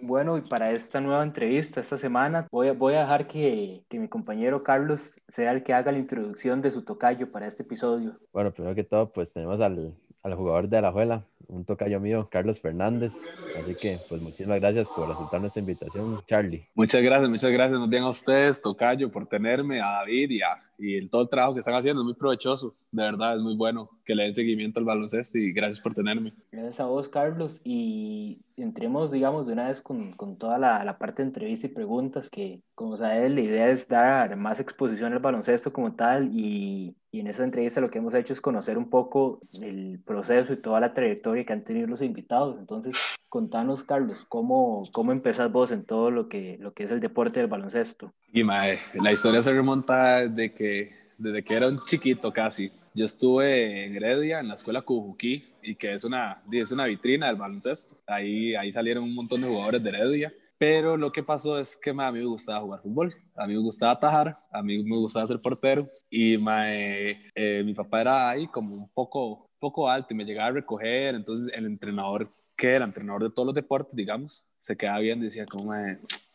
[0.02, 3.98] Bueno, y para esta nueva entrevista, esta semana, voy a, voy a dejar que, que,
[3.98, 8.20] mi compañero Carlos sea el que haga la introducción de su tocayo para este episodio.
[8.32, 12.60] Bueno, primero que todo, pues tenemos al, al jugador de Alajuela, un tocayo mío, Carlos
[12.60, 13.24] Fernández.
[13.58, 16.68] Así que, pues muchísimas gracias por aceptar nuestra invitación, Charlie.
[16.76, 20.62] Muchas gracias, muchas gracias más bien a ustedes, tocayo, por tenerme, a David y, a,
[20.78, 22.02] y el, todo el trabajo que están haciendo.
[22.02, 25.52] Es muy provechoso, de verdad, es muy bueno que le den seguimiento al baloncesto y
[25.52, 26.32] gracias por tenerme.
[26.52, 27.60] Gracias a vos, Carlos.
[27.64, 31.72] Y entremos, digamos, de una vez con, con toda la, la, parte de entrevista y
[31.72, 36.96] preguntas, que, como sabes, la idea es dar más exposición al baloncesto como tal y
[37.16, 40.58] y en esa entrevista lo que hemos hecho es conocer un poco el proceso y
[40.58, 42.58] toda la trayectoria que han tenido los invitados.
[42.60, 42.98] Entonces,
[43.30, 47.40] contanos, Carlos, ¿cómo, cómo empezás vos en todo lo que, lo que es el deporte
[47.40, 48.12] del baloncesto?
[48.34, 52.70] Y mae, la historia se remonta desde que, desde que era un chiquito casi.
[52.94, 57.28] Yo estuve en Heredia, en la escuela Cujuquí, y que es una, es una vitrina
[57.28, 57.96] del baloncesto.
[58.08, 61.90] Ahí, ahí salieron un montón de jugadores de Heredia pero lo que pasó es que
[61.90, 65.28] a mí me gustaba jugar fútbol, a mí me gustaba atajar, a mí me gustaba
[65.28, 70.26] ser portero y eh, mi papá era ahí como un poco, poco alto y me
[70.26, 74.78] llegaba a recoger, entonces el entrenador, que era entrenador de todos los deportes, digamos, se
[74.78, 75.74] quedaba bien, decía como,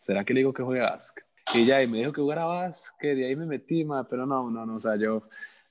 [0.01, 1.25] ¿será que le digo que juegue básquet?
[1.55, 4.67] Y ya, y me dijo que jugara básquet, y ahí me metí, pero no, no,
[4.67, 5.23] no, o sea, yo,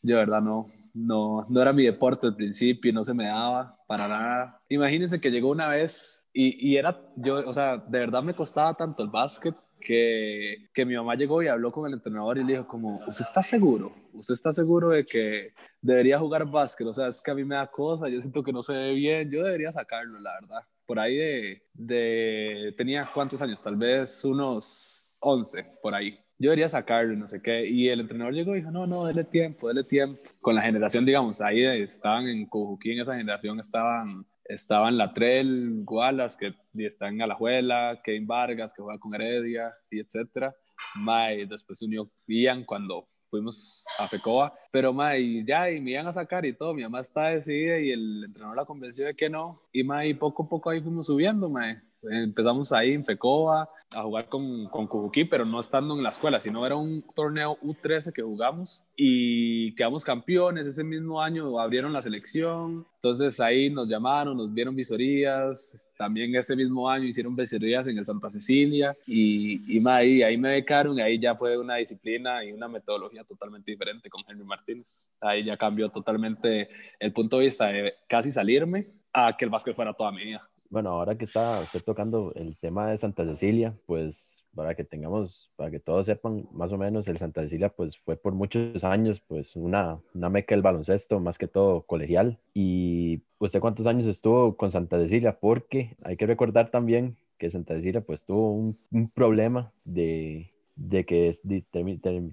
[0.02, 3.78] yo de verdad no, no, no era mi deporte al principio, no se me daba
[3.88, 4.62] para nada.
[4.70, 8.74] Imagínense que llegó una vez y, y, era, yo, o sea, de verdad me costaba
[8.76, 12.54] tanto el básquet que, que mi mamá llegó y habló con el entrenador y le
[12.54, 13.94] dijo como, ¿usted está seguro?
[14.14, 16.88] ¿Usted está seguro de que debería jugar básquet?
[16.88, 18.94] O sea, es que a mí me da cosa, yo siento que no se ve
[18.94, 20.62] bien, yo debería sacarlo, la verdad.
[20.86, 26.70] Por ahí de, de tenía cuántos años, tal vez unos 11, por ahí yo debería
[26.70, 27.68] sacarlo, no sé qué.
[27.68, 30.22] Y el entrenador llegó y dijo, no, no, dele tiempo, dele tiempo.
[30.42, 36.36] Con la generación, digamos, ahí estaban en Cojuquí, en esa generación estaban estaban Latrell, Gualas,
[36.36, 40.54] que están en Alajuela, Kevin Vargas, que juega con Heredia, y etcétera.
[40.96, 46.14] May, después unió Ian cuando fuimos a Fecoa, pero May, ya, y me iban a
[46.14, 49.62] sacar y todo, mi mamá está decidida y el entrenador la convenció de que no,
[49.72, 51.78] y May, poco a poco ahí fuimos subiendo, May.
[52.02, 56.40] Empezamos ahí en Fecoa a jugar con, con Cujuquí, pero no estando en la escuela,
[56.40, 60.68] sino era un torneo U13 que jugamos y quedamos campeones.
[60.68, 65.86] Ese mismo año abrieron la selección, entonces ahí nos llamaron, nos dieron visorías.
[65.98, 70.50] También ese mismo año hicieron visorías en el Santa Cecilia y, y ahí, ahí me
[70.50, 75.08] becaron y ahí ya fue una disciplina y una metodología totalmente diferente con Henry Martínez.
[75.20, 79.76] Ahí ya cambió totalmente el punto de vista de casi salirme a que el básquet
[79.76, 80.48] fuera toda mi vida.
[80.70, 85.52] Bueno, ahora que está usted tocando el tema de Santa Cecilia, pues para que tengamos,
[85.56, 89.20] para que todos sepan más o menos, el Santa Cecilia pues fue por muchos años
[89.20, 92.38] pues una, una meca del baloncesto, más que todo colegial.
[92.54, 95.40] ¿Y usted cuántos años estuvo con Santa Cecilia?
[95.40, 101.04] Porque hay que recordar también que Santa Cecilia pues tuvo un, un problema de, de
[101.04, 101.34] que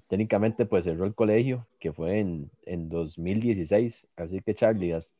[0.08, 4.08] técnicamente pues cerró el colegio, que fue en, en 2016.
[4.16, 5.16] Así que Charlie, hasta,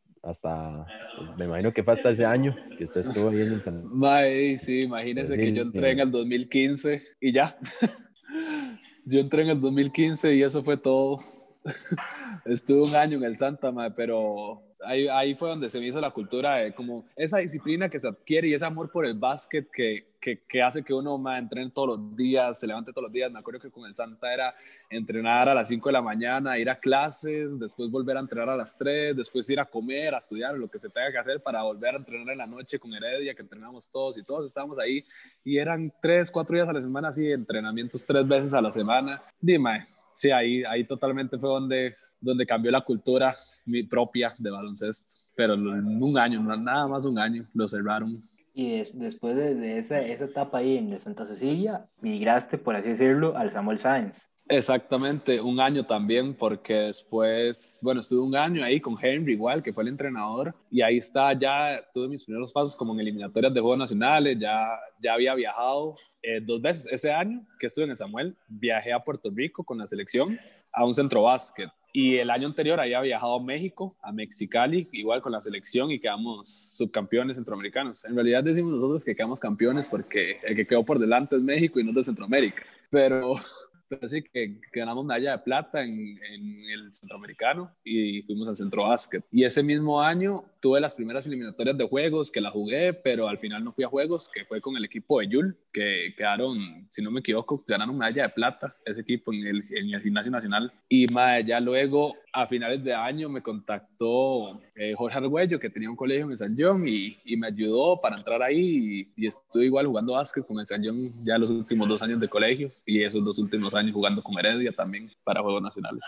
[1.37, 3.85] me imagino que fue hasta ese año que usted estuvo ahí en el San...
[3.85, 7.57] Mae, sí, imagínese que yo entré en el 2015 y ya.
[9.05, 11.21] yo entré en el 2015 y eso fue todo.
[12.45, 16.11] Estuve un año en el Santa, mae, pero ahí, fue donde se me hizo la
[16.11, 20.17] cultura de como esa disciplina que se adquiere y ese amor por el básquet que,
[20.21, 23.31] que, que hace que uno más entrene todos los días, se levante todos los días.
[23.31, 24.55] Me acuerdo que con el Santa era
[24.91, 28.57] entrenar a las 5 de la mañana, ir a clases, después volver a entrenar a
[28.57, 31.63] las 3, después ir a comer, a estudiar, lo que se tenga que hacer para
[31.63, 35.05] volver a entrenar en la noche con Heredia, que entrenamos todos y todos estábamos ahí.
[35.45, 39.23] Y eran 3, 4 días a la semana, así, entrenamientos tres veces a la semana.
[39.41, 45.17] Dime, sí, ahí, ahí totalmente fue donde, donde cambió la cultura mi propia de baloncesto.
[45.37, 48.19] Pero en un año, nada más un año, lo cerraron.
[48.55, 53.53] Y después de, esa, esa, etapa ahí en Santa Cecilia, migraste, por así decirlo, al
[53.53, 54.17] Samuel Sáenz.
[54.49, 59.73] Exactamente, un año también, porque después, bueno, estuve un año ahí con Henry igual, que
[59.73, 63.61] fue el entrenador, y ahí está, ya tuve mis primeros pasos como en eliminatorias de
[63.61, 64.69] Juegos Nacionales, ya,
[65.01, 69.01] ya había viajado eh, dos veces ese año que estuve en el Samuel, viajé a
[69.01, 70.39] Puerto Rico con la selección
[70.73, 75.23] a un centro básquet, y el año anterior había viajado a México, a Mexicali, igual
[75.23, 78.05] con la selección y quedamos subcampeones centroamericanos.
[78.05, 81.81] En realidad decimos nosotros que quedamos campeones porque el que quedó por delante es México
[81.81, 82.65] y no de Centroamérica.
[82.91, 83.37] Pero
[83.89, 88.85] pero sí que, ganamos medalla de plata en, en, el centroamericano y fuimos al centro
[88.85, 89.25] básquet.
[89.31, 93.39] Y ese mismo año tuve las primeras eliminatorias de juegos que la jugué, pero al
[93.39, 97.03] final no fui a juegos, que fue con el equipo de Yul, que quedaron, si
[97.03, 100.73] no me equivoco, ganaron medalla de plata ese equipo en el, en el gimnasio nacional.
[100.89, 101.07] Y
[101.45, 106.31] ya luego a finales de año me contactó eh, Jorge Argüello, que tenía un colegio
[106.31, 109.09] en San John, y, y me ayudó para entrar ahí.
[109.17, 112.21] Y, y, estuve igual jugando básquet con el San John ya los últimos dos años
[112.21, 116.03] de colegio y esos dos últimos años jugando con Heredia también para Juegos Nacionales.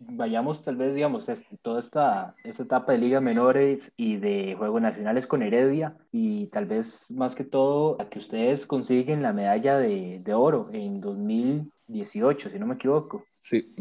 [0.00, 1.26] Vayamos tal vez, digamos,
[1.62, 6.66] toda esta, esta etapa de ligas menores y de Juegos Nacionales con Heredia y tal
[6.66, 12.50] vez más que todo a que ustedes consiguen la medalla de, de oro en 2018,
[12.50, 13.24] si no me equivoco.
[13.40, 13.74] Sí,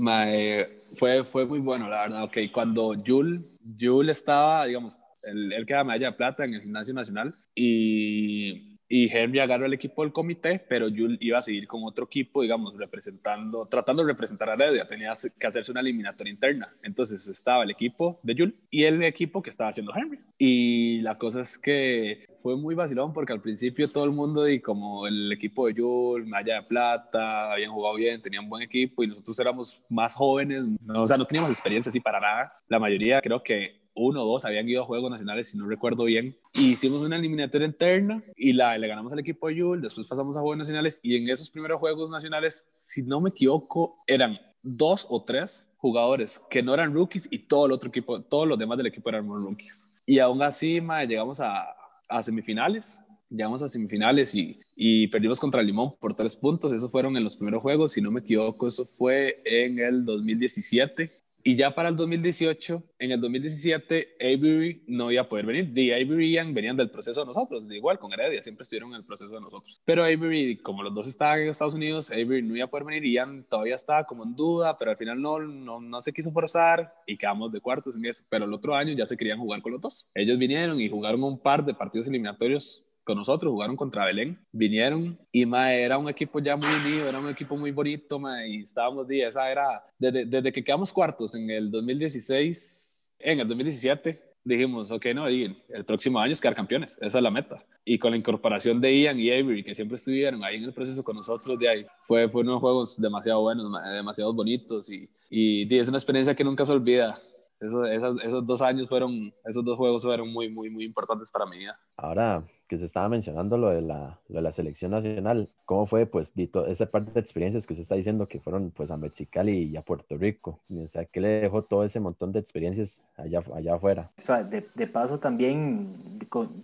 [0.95, 2.23] fue, fue muy bueno, la verdad.
[2.23, 3.45] Ok, cuando Jul,
[3.79, 9.15] Jul estaba, digamos, él, él queda medalla de plata en el gimnasio nacional y y
[9.15, 12.75] Henry agarró el equipo del comité, pero Yul iba a seguir con otro equipo, digamos,
[12.75, 16.67] representando, tratando de representar a Heredia, tenía que hacerse una eliminatoria interna.
[16.81, 20.19] Entonces estaba el equipo de Yul y el equipo que estaba haciendo Henry.
[20.39, 24.59] Y la cosa es que fue muy vacilón porque al principio todo el mundo, y
[24.59, 29.07] como el equipo de Yul, Maya de Plata, habían jugado bien, tenían buen equipo y
[29.07, 32.53] nosotros éramos más jóvenes, o sea, no teníamos experiencia así para nada.
[32.67, 36.05] La mayoría creo que uno o dos habían ido a Juegos Nacionales, si no recuerdo
[36.05, 36.35] bien.
[36.53, 40.57] hicimos una eliminatoria interna y la, le ganamos al equipo de después pasamos a Juegos
[40.57, 45.71] Nacionales y en esos primeros Juegos Nacionales, si no me equivoco, eran dos o tres
[45.77, 49.09] jugadores que no eran rookies y todo el otro equipo, todos los demás del equipo
[49.09, 49.87] eran rookies.
[50.05, 51.75] Y aún así, llegamos a,
[52.07, 56.73] a semifinales, llegamos a semifinales y, y, perdimos contra Limón por tres puntos.
[56.73, 61.11] Esos fueron en los primeros juegos, si no me equivoco, eso fue en el 2017.
[61.43, 65.69] Y ya para el 2018, en el 2017, Avery no iba a poder venir.
[65.69, 68.89] De Avery y Ian venían del proceso de nosotros, de igual con Heredia, siempre estuvieron
[68.89, 69.81] en el proceso de nosotros.
[69.85, 73.05] Pero Avery, como los dos estaban en Estados Unidos, Avery no iba a poder venir
[73.05, 76.31] y Ian todavía estaba como en duda, pero al final no, no, no se quiso
[76.31, 78.23] forzar y quedamos de cuartos en eso.
[78.29, 80.07] Pero el otro año ya se querían jugar con los dos.
[80.13, 85.17] Ellos vinieron y jugaron un par de partidos eliminatorios con nosotros, jugaron contra Belén, vinieron
[85.31, 88.57] y ma, era un equipo ya muy unido, era un equipo muy bonito ma, y
[88.57, 94.21] estábamos, de esa era, desde, desde que quedamos cuartos en el 2016, en el 2017,
[94.43, 97.65] dijimos, ok, no, y el próximo año es quedar campeones, esa es la meta.
[97.83, 101.03] Y con la incorporación de Ian y Avery, que siempre estuvieron ahí en el proceso
[101.03, 105.79] con nosotros, de ahí, fue, fue unos juegos demasiado buenos, demasiado bonitos y, y, y
[105.79, 107.17] es una experiencia que nunca se olvida
[107.59, 111.57] esos, esos dos años fueron, esos dos juegos fueron muy, muy, muy importantes para mi
[111.57, 111.77] vida.
[111.97, 116.05] Ahora que se estaba mencionando lo de la, lo de la selección nacional, ¿cómo fue
[116.05, 116.31] pues
[116.67, 119.81] esa parte de experiencias que usted está diciendo que fueron pues a Mexicali y a
[119.81, 120.59] Puerto Rico?
[120.69, 124.07] O sea, ¿qué le dejó todo ese montón de experiencias allá, allá afuera?
[124.51, 125.89] De, de paso también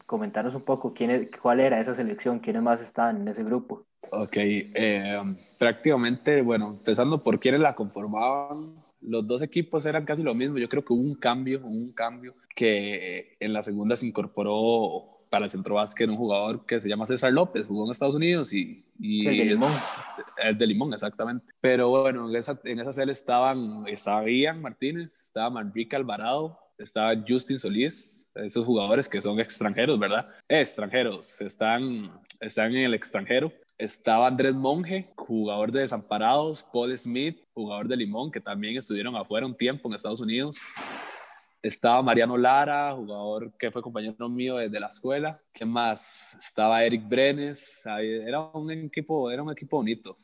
[0.06, 3.84] comentarnos un poco quién es, cuál era esa selección, quiénes más estaban en ese grupo.
[4.12, 5.20] Ok, eh,
[5.58, 10.60] prácticamente, bueno, empezando por quiénes la conformaban, los dos equipos eran casi lo mismo.
[10.60, 15.46] Yo creo que hubo un cambio, un cambio que en la segunda se incorporó para
[15.46, 18.84] el centro básquet un jugador que se llama César López, jugó en Estados Unidos y...
[19.00, 19.72] y el de Limón.
[20.38, 21.46] Es, de Limón, exactamente.
[21.62, 27.60] Pero bueno, en esa, en esa estaban, estaba Ian Martínez, estaba Manrique Alvarado, estaba Justin
[27.60, 30.26] Solís, esos jugadores que son extranjeros, ¿verdad?
[30.48, 33.52] extranjeros, están, están en el extranjero.
[33.78, 39.46] Estaba Andrés Monge, jugador de Desamparados, Paul Smith, jugador de Limón, que también estuvieron afuera
[39.46, 40.58] un tiempo en Estados Unidos.
[41.66, 45.42] Estaba Mariano Lara, jugador que fue compañero mío desde la escuela.
[45.52, 46.36] ¿Qué más?
[46.40, 47.82] Estaba Eric Brenes.
[47.88, 50.16] Era un equipo, era un equipo bonito.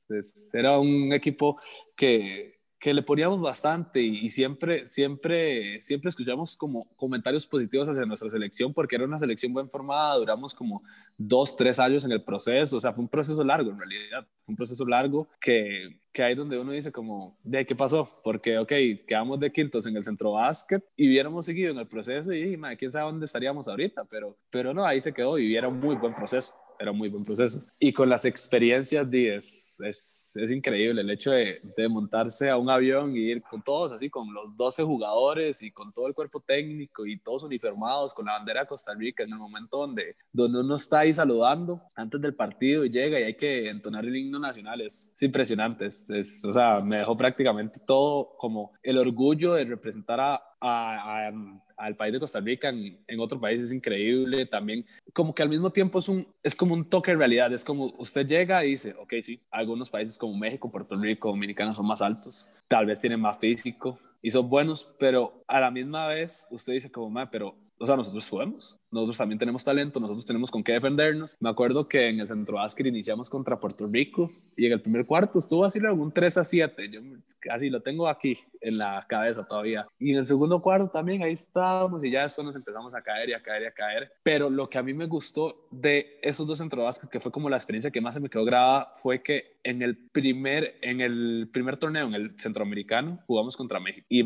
[0.54, 1.60] Era un equipo
[1.96, 8.32] que que le poníamos bastante y, siempre, siempre, siempre escuchamos como comentarios positivos hacia nuestra
[8.32, 10.82] selección porque era una selección bien formada, duramos como
[11.16, 14.56] dos, tres años en el proceso, o sea, fue un proceso largo en realidad, un
[14.56, 18.20] proceso largo que, que ahí donde uno dice como, ¿de qué pasó?
[18.24, 18.72] Porque, ok,
[19.08, 22.78] quedamos de quintos en el centro básquet y hubiéramos seguido en el proceso y, madre,
[22.78, 25.98] quién sabe dónde estaríamos ahorita, pero, pero no, ahí se quedó y era un muy
[25.98, 26.52] buen proceso
[26.82, 27.62] era un muy buen proceso.
[27.80, 32.70] Y con las experiencias, es, es, es increíble el hecho de, de, montarse a un
[32.70, 36.40] avión y ir con todos, así, con los 12 jugadores y con todo el cuerpo
[36.40, 40.60] técnico y todos uniformados con la bandera de Costa Rica en el momento donde, donde
[40.60, 44.40] uno está ahí saludando antes del partido y llega y hay que entonar el himno
[44.40, 44.82] nacional.
[44.82, 45.86] Es, impresionante.
[45.86, 52.14] Es, o sea, me dejó prácticamente todo como el orgullo de representar a, al país
[52.14, 54.86] de Costa Rica en, en, otro país es increíble también.
[55.14, 57.94] Como que al mismo tiempo es un es como un toque de realidad es como
[57.98, 62.02] usted llega y dice ok sí algunos países como México Puerto Rico Dominicana son más
[62.02, 66.74] altos tal vez tienen más físico y son buenos pero a la misma vez usted
[66.74, 70.74] dice como pero o sea, nosotros podemos, nosotros también tenemos talento, nosotros tenemos con qué
[70.74, 71.38] defendernos.
[71.40, 75.06] Me acuerdo que en el centro básquet iniciamos contra Puerto Rico y en el primer
[75.06, 77.02] cuarto estuvo así un 3 a 7, yo
[77.40, 79.88] casi lo tengo aquí en la cabeza todavía.
[80.00, 83.30] Y en el segundo cuarto también ahí estábamos y ya después nos empezamos a caer
[83.30, 84.12] y a caer y a caer.
[84.24, 87.50] Pero lo que a mí me gustó de esos dos centro básquet, que fue como
[87.50, 91.50] la experiencia que más se me quedó grabada, fue que en el primer, en el
[91.52, 94.06] primer torneo, en el centroamericano, jugamos contra México.
[94.10, 94.24] Y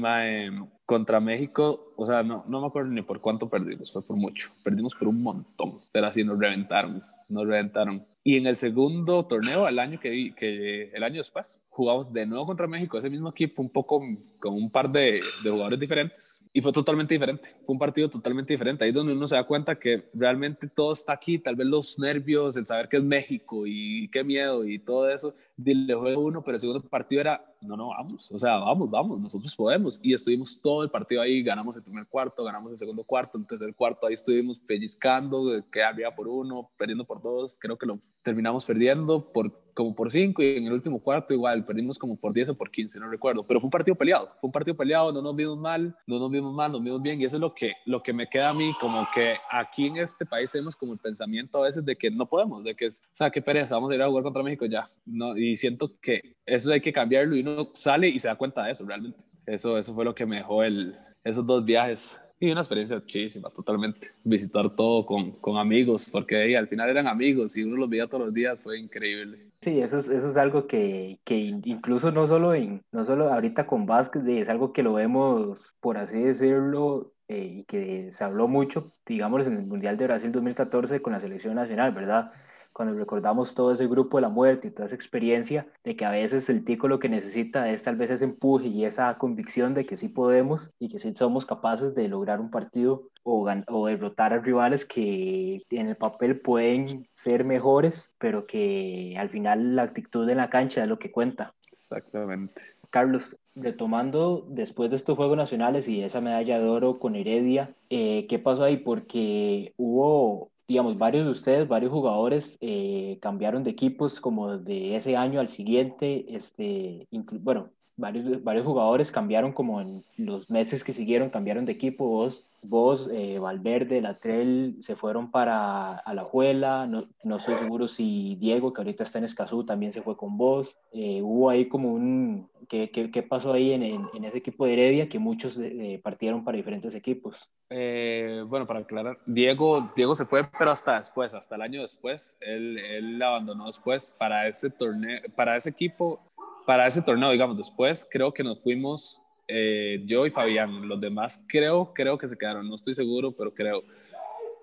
[0.85, 4.49] contra México, o sea, no, no me acuerdo ni por cuánto perdimos, fue por mucho.
[4.63, 8.05] Perdimos por un montón, pero así nos reventaron, nos reventaron.
[8.23, 12.45] Y en el segundo torneo, el año que, que el año después, jugamos de nuevo
[12.45, 14.01] contra México, ese mismo equipo, un poco
[14.39, 16.41] con un par de, de, jugadores diferentes.
[16.53, 18.85] Y fue totalmente diferente, fue un partido totalmente diferente.
[18.85, 21.99] Ahí es donde uno se da cuenta que realmente todo está aquí, tal vez los
[21.99, 26.41] nervios, el saber que es México y qué miedo y todo eso, dile juego uno,
[26.45, 29.99] pero el segundo partido era, no, no, vamos, o sea, vamos, vamos, nosotros podemos.
[30.01, 33.45] Y estuvimos todo el partido ahí, ganamos el primer cuarto, ganamos el segundo cuarto, el
[33.45, 37.99] tercer cuarto, ahí estuvimos pellizcando, que había por uno, perdiendo por dos, creo que lo
[38.23, 42.33] terminamos perdiendo por, como por 5 y en el último cuarto igual perdimos como por
[42.33, 45.11] 10 o por 15, no recuerdo, pero fue un partido peleado, fue un partido peleado,
[45.11, 47.53] no nos vimos mal, no nos vimos mal, nos vimos bien y eso es lo
[47.53, 50.93] que, lo que me queda a mí, como que aquí en este país tenemos como
[50.93, 53.91] el pensamiento a veces de que no podemos, de que, o sea, qué pereza, vamos
[53.91, 57.35] a ir a jugar contra México ya, no, y siento que eso hay que cambiarlo
[57.35, 59.19] y uno sale y se da cuenta de eso realmente.
[59.45, 63.49] Eso, eso fue lo que me dejó el, esos dos viajes y una experiencia muchísima,
[63.49, 64.09] totalmente.
[64.23, 68.25] Visitar todo con, con amigos, porque al final eran amigos y uno los veía todos
[68.25, 69.39] los días, fue increíble.
[69.61, 73.65] Sí, eso es, eso es algo que, que incluso no solo, en, no solo ahorita
[73.65, 78.47] con básquet, es algo que lo vemos, por así decirlo, eh, y que se habló
[78.47, 82.31] mucho, digamos, en el Mundial de Brasil 2014 con la selección nacional, ¿verdad?
[82.75, 86.11] Cuando recordamos todo ese grupo de la muerte y toda esa experiencia, de que a
[86.11, 89.85] veces el tico lo que necesita es tal vez ese empuje y esa convicción de
[89.85, 94.33] que sí podemos y que sí somos capaces de lograr un partido o, o derrotar
[94.33, 100.29] a rivales que en el papel pueden ser mejores, pero que al final la actitud
[100.29, 101.53] en la cancha es lo que cuenta.
[101.71, 102.61] Exactamente.
[102.89, 108.25] Carlos, retomando después de estos Juegos Nacionales y esa medalla de oro con Heredia, eh,
[108.27, 108.77] ¿qué pasó ahí?
[108.77, 115.15] Porque hubo digamos, varios de ustedes, varios jugadores eh, cambiaron de equipos como de ese
[115.15, 117.07] año al siguiente, este,
[117.41, 122.43] bueno, varios, varios jugadores cambiaron como en los meses que siguieron, cambiaron de equipo, vos,
[122.63, 128.81] vos eh, Valverde, Latrell, se fueron para Alajuela, no, no estoy seguro si Diego, que
[128.81, 132.89] ahorita está en Escazú, también se fue con vos, eh, hubo ahí como un, ¿Qué,
[132.91, 135.59] qué, qué pasó ahí en, en, ese equipo de Heredia que muchos
[136.03, 137.49] partieron para diferentes equipos?
[137.69, 142.37] Eh, bueno, para aclarar, Diego, Diego se fue, pero hasta después, hasta el año después,
[142.41, 146.21] él, él abandonó después para ese torneo, para ese equipo,
[146.65, 151.45] para ese torneo, digamos, después creo que nos fuimos eh, yo y Fabián, los demás
[151.47, 153.83] creo, creo que se quedaron, no estoy seguro, pero creo.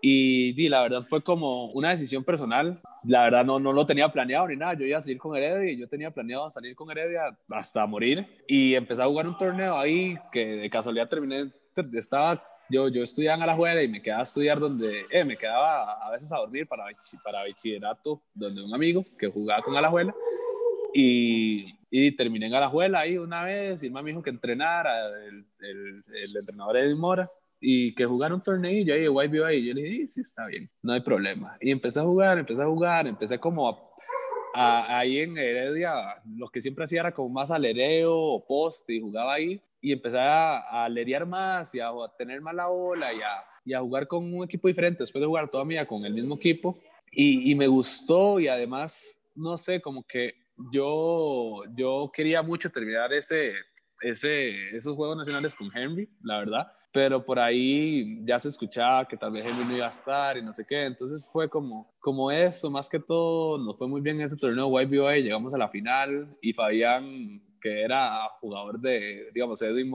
[0.05, 2.81] Y, di la verdad fue como una decisión personal.
[3.05, 4.75] La verdad no, no lo tenía planeado ni nada.
[4.75, 8.27] Yo iba a seguir con Heredia y yo tenía planeado salir con Heredia hasta morir.
[8.49, 11.53] Y empecé a jugar un torneo ahí que de casualidad terminé,
[11.95, 15.93] estaba, yo, yo estudiaba en Alajuela y me quedaba a estudiar donde, eh, me quedaba
[16.05, 16.85] a veces a dormir para,
[17.23, 20.13] para bachillerato donde un amigo que jugaba con Alajuela.
[20.93, 26.03] Y, y terminé en Alajuela ahí una vez y me dijo que entrenara el, el,
[26.13, 27.31] el entrenador Edwin Mora
[27.65, 30.69] y que jugara un torneo y yo YBA y yo le dije, sí, está bien,
[30.83, 31.57] no hay problema.
[31.61, 33.69] Y empecé a jugar, empecé a jugar, empecé como
[34.53, 39.01] a, ahí en Heredia, lo que siempre hacía era como más alereo o poste y
[39.01, 43.21] jugaba ahí y empecé a, a alerear más y a, tener más la bola y
[43.21, 46.05] a, y a, jugar con un equipo diferente después de jugar toda mi vida con
[46.05, 46.81] el mismo equipo.
[47.13, 50.35] Y, y me gustó y además, no sé, como que
[50.73, 53.53] yo, yo quería mucho terminar ese,
[54.01, 59.17] ese, esos Juegos Nacionales con Henry, la verdad pero por ahí ya se escuchaba que
[59.17, 62.31] tal vez él no iba a estar y no sé qué, entonces fue como, como
[62.31, 66.37] eso, más que todo, nos fue muy bien ese torneo YBOA, llegamos a la final
[66.43, 69.91] y Fabián, que era jugador de, digamos, Edwin,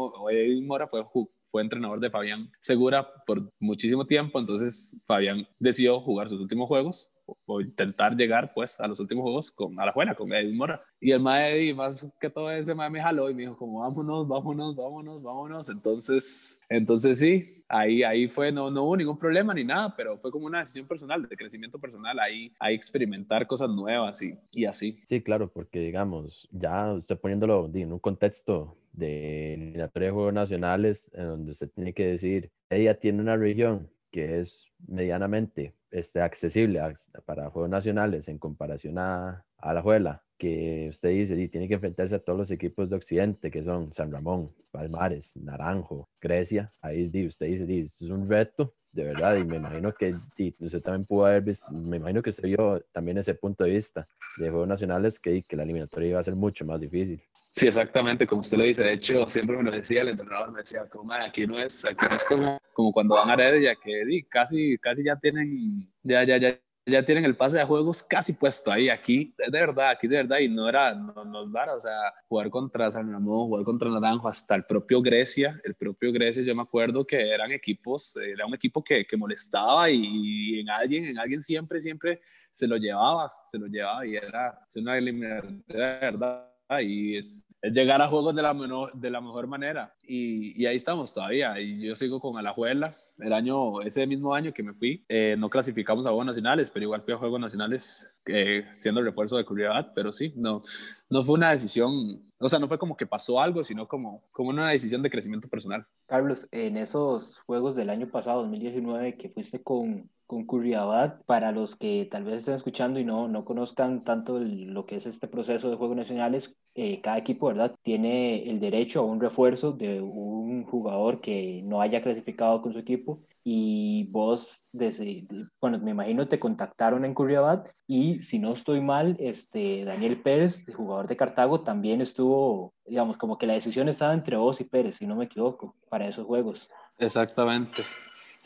[0.66, 1.06] Mora fue,
[1.52, 7.12] fue entrenador de Fabián Segura por muchísimo tiempo, entonces Fabián decidió jugar sus últimos juegos
[7.46, 10.82] o intentar llegar pues a los últimos juegos con, a la juega con Eddie Mora.
[11.00, 13.82] Y el mae Eddie, más que todo ese mae me jaló y me dijo como
[13.82, 15.70] vámonos, vámonos, vámonos, vámonos.
[15.70, 20.32] Entonces, entonces sí, ahí, ahí fue, no, no hubo ningún problema ni nada, pero fue
[20.32, 25.00] como una decisión personal, de crecimiento personal, ahí, ahí experimentar cosas nuevas y, y así.
[25.06, 31.12] Sí, claro, porque digamos, ya usted poniéndolo en un contexto de eliminatoria de Juegos Nacionales,
[31.14, 36.82] en donde usted tiene que decir, ella tiene una región que es medianamente este, accesible
[37.26, 41.76] para juegos nacionales en comparación a, a la Juela, que usted dice y tiene que
[41.76, 47.06] enfrentarse a todos los equipos de Occidente, que son San Ramón, Palmares, Naranjo, Grecia, ahí
[47.26, 50.16] usted dice, es un reto de verdad, y me imagino que
[50.60, 54.08] usted también pudo haber visto, me imagino que usted vio también ese punto de vista
[54.38, 57.22] de Juegos Nacionales, que, que la eliminatoria iba a ser mucho más difícil.
[57.58, 58.84] Sí, exactamente, como usted lo dice.
[58.84, 62.06] De hecho, siempre me lo decía el entrenador, me decía, como, aquí no es, aquí
[62.08, 66.24] no es como, como cuando van a Heredia, que di, casi, casi ya tienen, ya,
[66.24, 68.90] ya, ya, ya tienen el pase de juegos casi puesto ahí.
[68.90, 72.52] Aquí, de verdad, aquí de verdad, y no era, no nos dar, o sea, jugar
[72.52, 76.62] contra San Ramón, jugar contra Naranjo, hasta el propio Grecia, el propio Grecia, yo me
[76.62, 81.42] acuerdo que eran equipos, era un equipo que, que molestaba y, en alguien, en alguien
[81.42, 87.18] siempre, siempre se lo llevaba, se lo llevaba y era una eliminación de verdad y
[87.18, 89.94] es, llegar a juegos de la, menor, de la mejor manera.
[90.04, 91.60] Y, y, ahí estamos todavía.
[91.60, 92.96] Y yo sigo con Alajuela.
[93.20, 96.84] El año, ese mismo año que me fui, eh, no clasificamos a Juegos Nacionales, pero
[96.84, 99.92] igual fui a Juegos Nacionales eh, siendo refuerzo de Curiosidad.
[99.96, 100.62] Pero sí, no,
[101.10, 101.94] no fue una decisión,
[102.40, 105.48] o sea, no fue como que pasó algo, sino como, como una decisión de crecimiento
[105.48, 105.86] personal.
[106.06, 111.76] Carlos, en esos Juegos del año pasado, 2019, que fuiste con, con Curriabat, para los
[111.78, 115.70] que tal vez estén escuchando y no, no conozcan tanto lo que es este proceso
[115.70, 117.76] de Juegos Nacionales, eh, cada equipo, ¿verdad?
[117.82, 122.80] Tiene el derecho a un refuerzo de un jugador que no haya clasificado con su
[122.80, 125.26] equipo y vos, desde,
[125.62, 130.66] bueno, me imagino te contactaron en Curriabat y si no estoy mal, este, Daniel Pérez,
[130.76, 134.98] jugador de Cartago, también estuvo, digamos, como que la decisión estaba entre vos y Pérez,
[134.98, 136.70] si no me equivoco, para esos juegos.
[137.00, 137.84] Exactamente.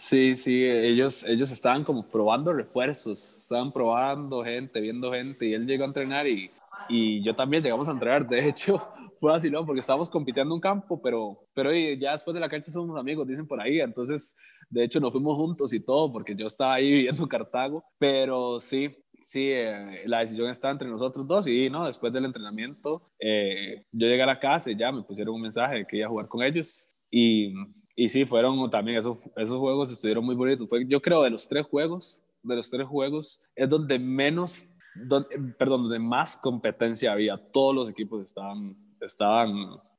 [0.03, 5.67] Sí, sí, ellos, ellos estaban como probando refuerzos, estaban probando gente, viendo gente, y él
[5.67, 6.49] llegó a entrenar y,
[6.89, 8.27] y yo también llegamos a entrenar.
[8.27, 8.79] De hecho,
[9.19, 9.63] fue así, ¿no?
[9.63, 13.27] Porque estábamos compitiendo en un campo, pero, pero ya después de la cancha somos amigos,
[13.27, 13.79] dicen por ahí.
[13.79, 14.35] Entonces,
[14.71, 17.83] de hecho, nos fuimos juntos y todo, porque yo estaba ahí viviendo en Cartago.
[17.99, 18.89] Pero sí,
[19.21, 24.07] sí, eh, la decisión está entre nosotros dos y no, después del entrenamiento, eh, yo
[24.07, 26.27] llegué a la casa y ya me pusieron un mensaje de que iba a jugar
[26.27, 27.53] con ellos y
[27.95, 30.67] y sí, fueron también esos, esos juegos estuvieron muy bonitos.
[30.67, 34.67] Fue, yo creo de los tres juegos, de los tres juegos, es donde menos,
[35.57, 37.37] perdón, donde más competencia había.
[37.37, 39.51] Todos los equipos estaban, estaban,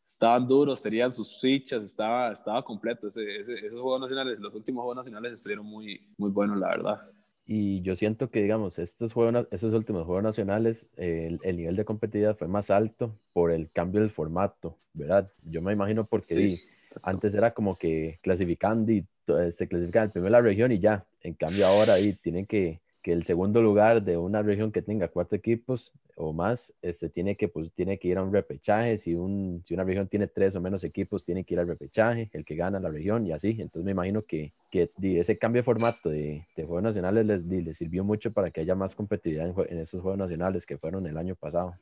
[0.08, 3.08] estaban duros, tenían sus fichas, estaba, estaba completo.
[3.08, 7.00] Ese, esos juegos nacionales, los últimos juegos nacionales estuvieron muy, muy buenos, la verdad.
[7.44, 11.84] Y yo siento que, digamos, estos, juegos, esos últimos Juegos Nacionales, el, el, nivel de
[11.84, 15.30] competitividad fue más alto por el cambio del formato, ¿verdad?
[15.44, 16.62] Yo me imagino porque sí.
[17.02, 19.06] Antes era como que clasificando y
[19.50, 21.04] se clasifican el primero la región y ya.
[21.22, 25.08] En cambio ahora ahí tienen que, que el segundo lugar de una región que tenga
[25.08, 28.96] cuatro equipos o más, este, tiene, que, pues, tiene que ir a un repechaje.
[28.96, 32.30] Si, un, si una región tiene tres o menos equipos, tiene que ir al repechaje,
[32.32, 33.50] el que gana la región y así.
[33.58, 37.76] Entonces me imagino que, que ese cambio de formato de, de Juegos Nacionales les, les,
[37.76, 41.16] sirvió mucho para que haya más competitividad en, en, esos Juegos Nacionales que fueron el
[41.16, 41.74] año pasado.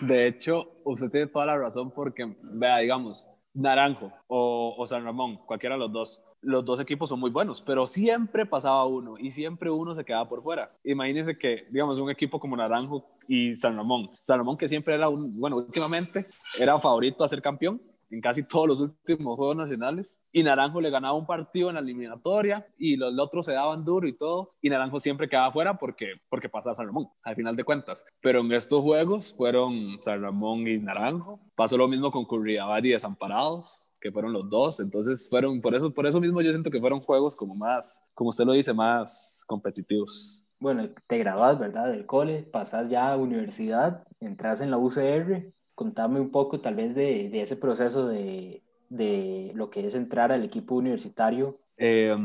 [0.00, 5.74] De hecho, usted tiene toda la razón porque, vea, digamos, Naranjo o, San Ramón, cualquiera
[5.74, 9.68] de los dos los dos equipos son muy buenos, pero siempre pasaba uno y siempre
[9.68, 10.70] uno se quedaba por fuera.
[10.84, 15.08] Imagínense que, digamos, un equipo como Naranjo y San Ramón, San Ramón que siempre era
[15.08, 17.80] un, bueno, últimamente era favorito a ser campeón,
[18.10, 20.20] en casi todos los últimos Juegos Nacionales.
[20.32, 24.06] Y Naranjo le ganaba un partido en la eliminatoria y los, otros se daban duro
[24.06, 24.54] y todo.
[24.60, 28.04] Y Naranjo siempre quedaba fuera porque, porque pasaba San Ramón, al final de cuentas.
[28.20, 31.40] Pero en estos juegos fueron San Ramón y Naranjo.
[31.54, 35.92] Pasó lo mismo con Curridabat y Desamparados que fueron los dos, entonces fueron, por eso,
[35.92, 39.42] por eso mismo yo siento que fueron juegos como más, como usted lo dice, más
[39.48, 40.44] competitivos.
[40.60, 41.90] Bueno, te grabas, ¿verdad?
[41.90, 46.94] Del cole, pasas ya a universidad, entras en la UCR contame un poco tal vez
[46.96, 51.60] de, de ese proceso de, de, lo que es entrar al equipo universitario.
[51.76, 52.16] Eh,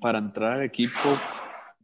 [0.00, 1.16] para entrar al equipo,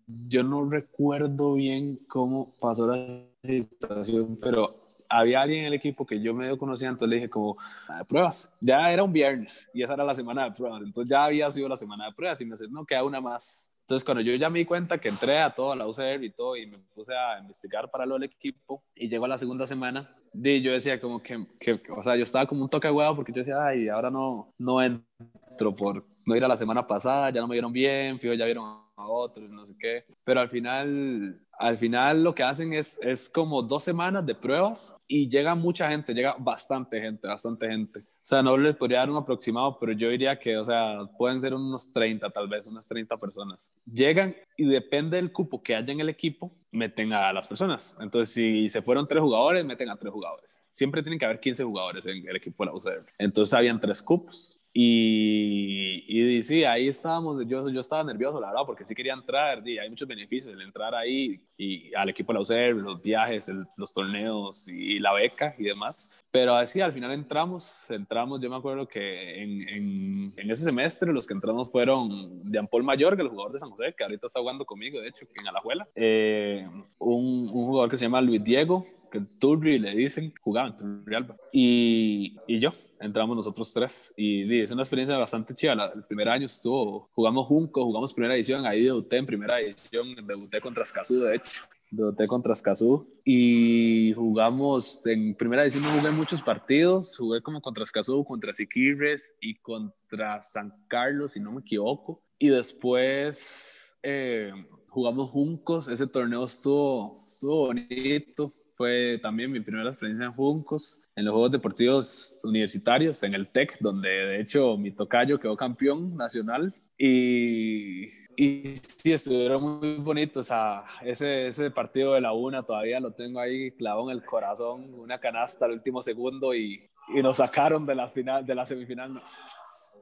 [0.07, 4.71] yo no recuerdo bien cómo pasó la situación, pero
[5.09, 7.57] había alguien en el equipo que yo medio conocía, entonces le dije como,
[7.89, 11.25] ah, pruebas, ya era un viernes y esa era la semana de pruebas, entonces ya
[11.25, 13.73] había sido la semana de pruebas y me dice, no, queda una más.
[13.87, 16.57] Entonces, cuando yo ya me di cuenta que entré a toda la UCR y todo,
[16.57, 20.13] y me puse a investigar para lo del equipo, y llegó a la segunda semana,
[20.35, 23.33] y yo decía como que, que, o sea, yo estaba como un toque huevo porque
[23.33, 27.41] yo decía, ay, ahora no, no entro por no ir a la semana pasada, ya
[27.41, 28.65] no me vieron bien, fijo, ya vieron
[28.97, 30.05] a otros, no sé qué.
[30.25, 34.97] Pero al final, al final lo que hacen es, es como dos semanas de pruebas
[35.07, 38.01] y llega mucha gente, llega bastante gente, bastante gente.
[38.27, 41.41] O sea, no les podría dar un aproximado, pero yo diría que, o sea, pueden
[41.41, 43.71] ser unos 30 tal vez, unas 30 personas.
[43.85, 47.97] Llegan y depende del cupo que haya en el equipo, meten a las personas.
[48.01, 50.61] Entonces, si se fueron tres jugadores, meten a tres jugadores.
[50.73, 53.07] Siempre tienen que haber 15 jugadores en el equipo de la UCR.
[53.17, 58.65] Entonces, habían tres cupos y, y, sí, ahí estábamos, yo, yo estaba nervioso, la verdad,
[58.67, 62.35] porque sí quería entrar, y hay muchos beneficios el entrar ahí y al equipo de
[62.35, 66.11] la UCER, los viajes, los torneos y, la beca y demás.
[66.31, 71.11] Pero así, al final entramos, entramos, yo me acuerdo que en, en, en ese semestre
[71.11, 74.27] los que entramos fueron Jean Paul Mayor, que el jugador de San José, que ahorita
[74.27, 76.69] está jugando conmigo, de hecho, en Alajuela, eh,
[76.99, 81.37] un, un jugador que se llama Luis Diego, que Turri le dicen, jugaban Turri Alba.
[81.53, 84.13] Y, y, yo, entramos nosotros tres.
[84.17, 85.93] Y, es una experiencia bastante chida.
[85.95, 90.61] el primer año estuvo, jugamos Junco, jugamos primera edición, ahí debuté en primera edición, debuté
[90.61, 91.63] contra Escazú, de hecho.
[91.89, 97.85] Debuté contra Escazú y jugamos, en primera edición no jugué muchos partidos, jugué como contra
[97.85, 102.23] Escazú, contra Siquirres y contra San Carlos, si no me equivoco.
[102.39, 104.53] Y después eh,
[104.89, 111.25] jugamos Juncos, ese torneo estuvo, estuvo bonito, fue también mi primera experiencia en Juncos, en
[111.25, 116.75] los Juegos Deportivos Universitarios, en el TEC, donde de hecho mi tocayo quedó campeón nacional.
[116.99, 118.05] Y,
[118.37, 120.47] y sí, estuvieron muy bonitos.
[120.47, 124.25] O sea, ese, ese partido de la una todavía lo tengo ahí clavado en el
[124.25, 128.67] corazón, una canasta al último segundo y, y nos sacaron de la, final, de la
[128.67, 129.23] semifinal.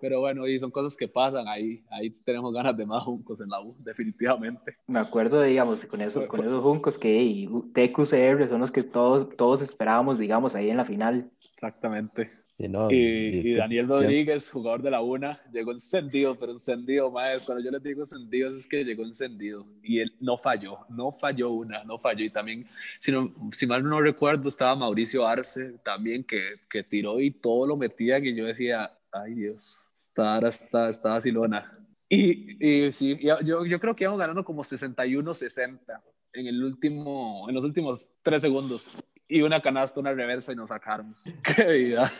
[0.00, 3.48] Pero bueno, y son cosas que pasan, ahí, ahí tenemos ganas de más juncos en
[3.48, 4.76] la U, definitivamente.
[4.86, 9.62] Me acuerdo, digamos, con, eso, con esos juncos que TQCR son los que todos, todos
[9.62, 11.30] esperábamos, digamos, ahí en la final.
[11.42, 12.30] Exactamente.
[12.58, 17.82] y, Daniel Rodríguez, jugador de la UNA, llegó encendido, pero encendido, más cuando yo les
[17.82, 22.24] digo encendido es que llegó encendido y él no falló, no falló una, no falló
[22.24, 22.66] y también,
[22.98, 27.66] si, no, si mal no recuerdo, estaba Mauricio Arce también que, que tiró y todo
[27.66, 31.78] lo metía que yo decía, ay Dios, estaba, está, está vacilona.
[32.08, 36.00] Y, y sí, yo, yo creo que íbamos ganando como 61-60
[36.34, 38.90] en, el último, en los últimos tres segundos.
[39.26, 41.14] Y una canasta, una reversa y nos sacaron.
[41.42, 42.12] ¡Qué vida!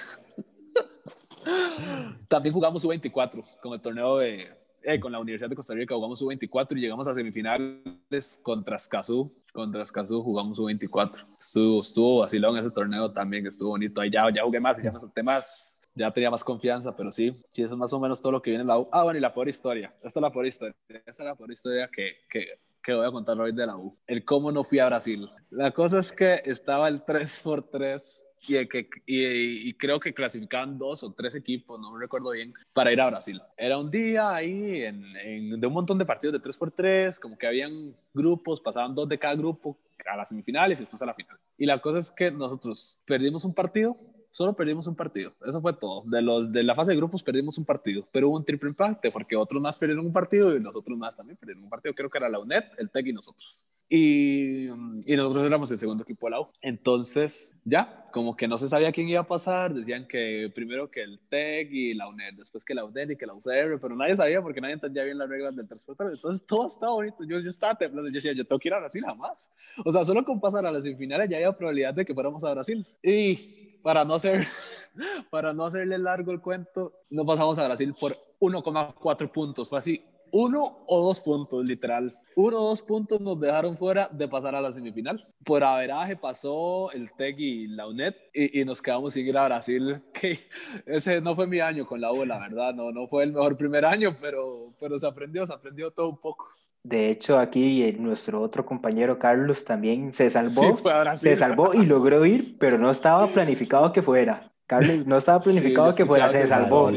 [2.28, 4.48] También jugamos U24 con el torneo de,
[4.82, 9.32] eh, con la Universidad de Costa Rica, jugamos U24 y llegamos a semifinales contra Escazú.
[9.52, 11.24] Contra Escazú jugamos U24.
[11.38, 14.00] Estuvo, estuvo vacilón ese torneo también, estuvo bonito.
[14.00, 17.36] Ahí ya, ya jugué más ya me solté más ya tenía más confianza, pero sí,
[17.50, 18.86] sí, eso es más o menos todo lo que viene en la U.
[18.90, 19.92] Ah, bueno, y la peor historia.
[19.96, 20.74] Esta es la peor historia.
[20.88, 23.96] Esta es la peor historia que, que, que voy a contar hoy de la U.
[24.06, 25.28] El cómo no fui a Brasil.
[25.50, 31.02] La cosa es que estaba el 3x3 y, que, y, y, creo que clasificaban dos
[31.02, 33.40] o tres equipos, no me recuerdo bien, para ir a Brasil.
[33.56, 37.46] Era un día ahí en, en, de un montón de partidos de 3x3, como que
[37.46, 41.38] habían grupos, pasaban dos de cada grupo a las semifinales y después a la final.
[41.56, 43.96] Y la cosa es que nosotros perdimos un partido
[44.34, 45.32] solo perdimos un partido.
[45.46, 46.02] Eso fue todo.
[46.06, 49.12] De, los, de la fase de grupos perdimos un partido, pero hubo un triple empate
[49.12, 51.94] porque otros más perdieron un partido y nosotros más también perdieron un partido.
[51.94, 53.64] Creo que era la UNED, el TEC y nosotros.
[53.88, 56.48] Y, y, nosotros éramos el segundo equipo de la U.
[56.62, 61.02] Entonces, ya, como que no se sabía quién iba a pasar, decían que primero que
[61.02, 64.16] el TEC y la UNED, después que la UNED y que la UCR, pero nadie
[64.16, 66.02] sabía porque nadie entendía bien las reglas del transporte.
[66.12, 67.22] Entonces, todo estaba bonito.
[67.22, 69.48] Yo, yo estaba temblando, yo decía, yo tengo que ir a Brasil jamás.
[69.84, 72.52] O sea, solo con pasar a las semifinales ya había probabilidad de que fuéramos a
[72.52, 72.84] Brasil.
[73.00, 74.46] Y para no hacer,
[75.30, 79.68] para no hacerle largo el cuento, no pasamos a Brasil por 1,4 puntos.
[79.68, 82.18] Fue así, uno o dos puntos, literal.
[82.34, 85.28] Uno o dos puntos nos dejaron fuera de pasar a la semifinal.
[85.44, 89.44] Por averaje pasó el TEC y la UNED y, y, nos quedamos sin ir a
[89.44, 90.02] Brasil.
[90.14, 90.38] Que
[90.86, 92.74] ese no fue mi año con la U, la verdad.
[92.74, 96.18] No, no fue el mejor primer año, pero, pero se aprendió, se aprendió todo un
[96.18, 96.48] poco.
[96.84, 100.74] De hecho, aquí nuestro otro compañero Carlos también se salvó.
[100.74, 101.18] Sí.
[101.18, 104.52] Se salvó y logró ir, pero no estaba planificado que fuera.
[104.66, 106.92] Carlos no estaba planificado Sí, que fuera, se salvó.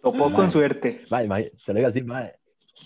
[0.00, 1.02] Topó con suerte.
[1.10, 2.34] Mae, mae, se lo digo así, mae.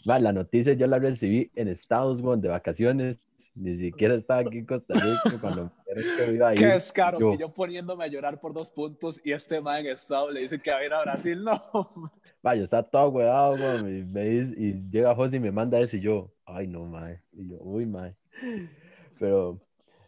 [0.05, 3.21] La noticia yo la recibí en Estados Unidos de vacaciones.
[3.55, 5.71] Ni siquiera estaba aquí en Costa Rica cuando
[6.17, 6.59] que iba a ir.
[6.59, 9.93] Qué descaro, yo- que yo poniéndome a llorar por dos puntos y este man en
[9.93, 11.43] estado le dice que va a ir a Brasil.
[11.43, 11.63] No,
[12.45, 16.01] yo estaba todo huevado, y, me dice- y llega José y me manda eso y
[16.01, 17.23] yo, ay no, mae.
[17.33, 18.15] Y yo, uy, mae.
[19.19, 19.61] Pero,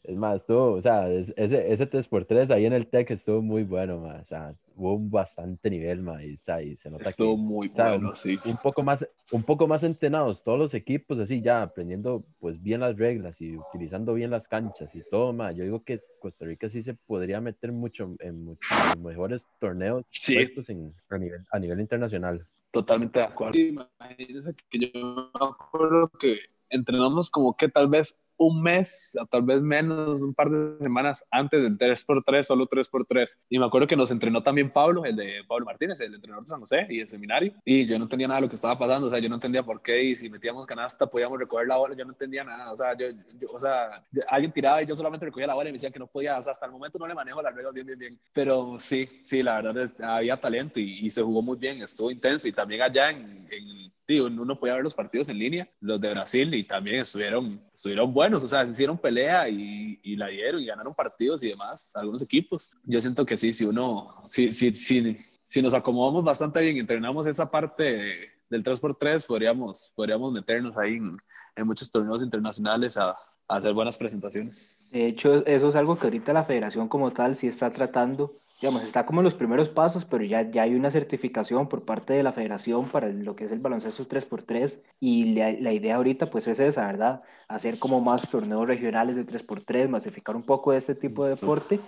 [0.05, 3.64] es más, estuvo, o sea, es- ese, ese 3x3 ahí en el TEC estuvo muy
[3.64, 4.20] bueno, mae.
[4.20, 6.26] O sea, hubo un bastante nivel, mae.
[6.28, 8.38] Y, o sea, y se nota estuvo que muy o sea, bueno, sí.
[8.46, 12.80] un poco más un poco más entrenados todos los equipos así ya aprendiendo pues bien
[12.80, 16.68] las reglas y utilizando bien las canchas y todo más yo digo que Costa Rica
[16.68, 20.34] sí se podría meter mucho en muchos mejores torneos Sí.
[20.34, 23.53] puestos en, a nivel a nivel internacional Totalmente de acuerdo.
[23.55, 26.38] Sí, imagínense que yo me acuerdo que
[26.70, 31.62] entrenamos como que tal vez un mes, tal vez menos, un par de semanas antes
[31.62, 33.36] del 3x3, solo 3x3.
[33.51, 36.49] Y me acuerdo que nos entrenó también Pablo, el de Pablo Martínez, el entrenador de
[36.49, 37.53] San José y el seminario.
[37.66, 39.62] Y yo no entendía nada de lo que estaba pasando, o sea, yo no entendía
[39.62, 42.76] por qué y si metíamos canasta podíamos recoger la bola, yo no entendía nada, o
[42.78, 45.76] sea, yo, yo- o sea, alguien tiraba y yo solamente recogía la bola y me
[45.76, 47.86] decían que no podía, o sea, hasta el momento no le manejo las reglas bien,
[47.88, 48.18] bien, bien.
[48.32, 52.11] Pero sí, sí, la verdad es, había talento y, y se jugó muy bien, estuvo
[52.11, 56.11] intenso y también allá en, en uno podía ver los partidos en línea, los de
[56.11, 60.60] Brasil, y también estuvieron, estuvieron buenos, o sea, se hicieron pelea y, y la dieron
[60.62, 62.70] y ganaron partidos y demás, algunos equipos.
[62.84, 66.80] Yo siento que sí, si uno, si, si, si, si nos acomodamos bastante bien y
[66.80, 71.16] entrenamos esa parte del 3x3, podríamos, podríamos meternos ahí en,
[71.56, 73.16] en muchos torneos internacionales a, a
[73.56, 74.76] hacer buenas presentaciones.
[74.90, 78.82] De hecho, eso es algo que ahorita la federación como tal sí está tratando, digamos,
[78.82, 82.22] está como en los primeros pasos, pero ya, ya hay una certificación por parte de
[82.22, 86.46] la federación para lo que es el baloncesto 3x3 y la, la idea ahorita pues
[86.46, 87.22] es esa, ¿verdad?
[87.48, 91.80] Hacer como más torneos regionales de 3x3, masificar un poco de este tipo de deporte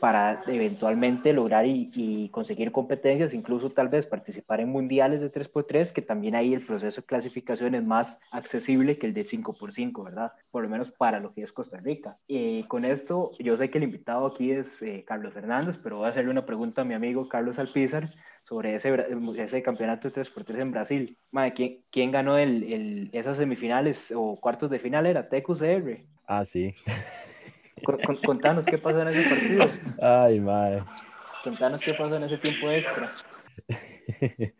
[0.00, 5.92] para eventualmente lograr y, y conseguir competencias, incluso tal vez participar en mundiales de 3x3,
[5.92, 10.32] que también ahí el proceso de clasificación es más accesible que el de 5x5, ¿verdad?
[10.50, 12.16] Por lo menos para lo que es Costa Rica.
[12.26, 16.06] Y con esto, yo sé que el invitado aquí es eh, Carlos Fernández, pero voy
[16.06, 18.08] a hacerle una pregunta a mi amigo Carlos Alpizar
[18.44, 18.92] sobre ese,
[19.36, 21.18] ese campeonato de 3x3 en Brasil.
[21.30, 25.04] Madre, ¿quién, quién ganó el, el- esas semifinales o cuartos de final?
[25.06, 26.04] Era TQCR.
[26.26, 26.74] ah sí
[28.24, 29.64] contanos qué pasó en ese partido.
[30.00, 30.82] ay madre
[31.44, 33.12] Contanos qué pasó en ese tiempo extra.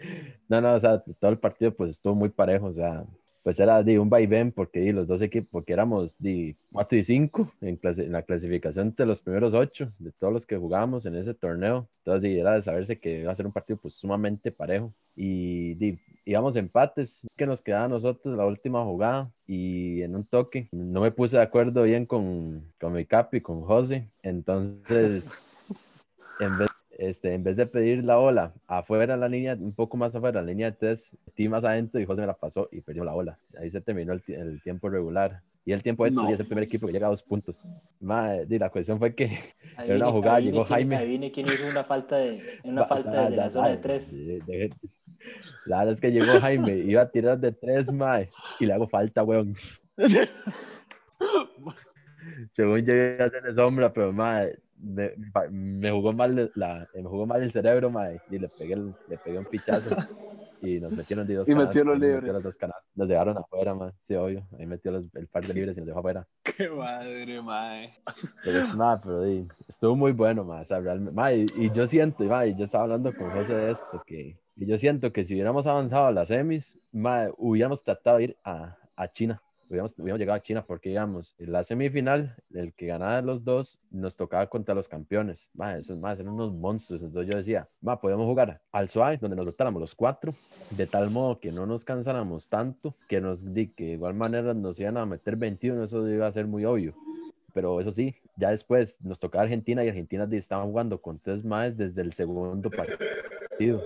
[0.49, 3.05] no, no, o sea, todo el partido pues estuvo muy parejo, o sea,
[3.43, 7.05] pues era de un vaivén porque di, los dos equipos, porque éramos de 4 y
[7.05, 11.07] 5 en, clase- en la clasificación de los primeros 8 de todos los que jugábamos
[11.07, 13.95] en ese torneo, entonces di, era de saberse que iba a ser un partido pues
[13.95, 14.93] sumamente parejo.
[15.17, 20.25] Y di, íbamos empates, que nos quedaba a nosotros la última jugada y en un
[20.25, 25.31] toque no me puse de acuerdo bien con, con mi capi, con José, entonces
[26.39, 26.71] en vez
[27.01, 30.41] este, en vez de pedir la bola afuera en la línea, un poco más afuera,
[30.41, 33.05] en la línea de tres, metí más adentro y José me la pasó y perdió
[33.05, 33.39] la bola.
[33.59, 35.41] Ahí se terminó el, ti- el tiempo regular.
[35.65, 36.31] Y el tiempo extra No.
[36.31, 37.67] y es el primer equipo que llega a dos puntos.
[38.01, 39.39] Mae, di, la cuestión fue que
[39.77, 40.97] Adivine- una jugada, adivine llegó Jaime.
[40.97, 44.11] Adivine quién hizo una falta de, una falta sa- de la zona de tres.
[44.11, 44.75] de- de-
[45.67, 48.29] La verdad es que llegó Jaime, iba a tirar de tres, mae,
[48.59, 49.55] y le hago falta, weón.
[52.53, 55.13] Según iba a hacerle sombra, pero mae, me,
[55.51, 59.19] me jugó mal la, me jugó mal el cerebro, mae, y le pegué, el- le
[59.19, 59.91] pegué un pichazo.
[60.63, 62.33] Y nos metieron de dos Y metió los metió libres.
[62.35, 62.91] las dos canastas.
[62.95, 63.93] Nos dejaron afuera, mae.
[64.03, 64.47] Sí, obvio.
[64.59, 66.27] Ahí metió los- el par de libres y nos dejó afuera.
[66.43, 67.95] Qué madre, mae.
[68.43, 69.25] Pero es nada, pero
[69.69, 70.63] estuvo muy bueno, mae.
[70.63, 73.55] O sea, realmente, mae, y, y yo siento, y, mae, yo estaba hablando con José
[73.55, 77.83] de esto, que y yo siento que si hubiéramos avanzado a las semis, mae, hubiéramos
[77.83, 79.43] tratado de ir a, a China.
[79.71, 84.17] Hubiéramos, llegado a China porque, digamos, en la semifinal, el que ganaba los dos, nos
[84.17, 85.51] tocaba contra los campeones.
[85.59, 87.03] Va, esos más eran unos monstruos.
[87.03, 90.35] Entonces yo decía, va, podemos jugar al suave, donde nos rotáramos los cuatro,
[90.71, 94.53] de tal modo que no nos cansáramos tanto, que nos di que de igual manera
[94.55, 96.95] nos iban a meter 21, eso iba a ser muy obvio.
[97.55, 101.77] Pero eso sí, ya después nos tocaba Argentina y Argentina estaban jugando con tres más
[101.77, 103.83] desde el segundo partido.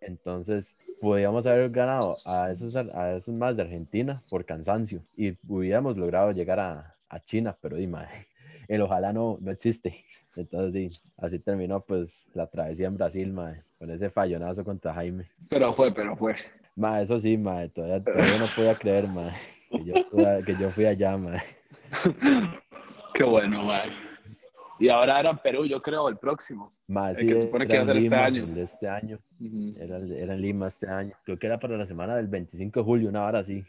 [0.00, 5.96] Entonces, podíamos haber ganado a esos, a esos más de Argentina por cansancio y hubiéramos
[5.96, 7.98] logrado llegar a, a China, pero dime,
[8.68, 10.04] el ojalá no, no existe.
[10.36, 15.30] Entonces, sí, así terminó pues la travesía en Brasil, mae, con ese fallonazo contra Jaime.
[15.48, 16.34] Pero fue, pero fue.
[16.74, 19.32] Ma, eso sí, ma, todavía, todavía no podía creer, ma,
[19.70, 19.94] que yo,
[20.44, 21.42] que yo fui allá, ma.
[23.14, 23.84] Qué bueno, ma.
[24.78, 26.70] Y ahora era Perú, yo creo, el próximo.
[26.88, 28.46] Más, que se supone que iba a ser este año.
[28.46, 29.18] De este año.
[29.80, 31.14] era, era, en Lima este año.
[31.24, 33.64] Creo que era para la semana del 25 de julio, una hora así.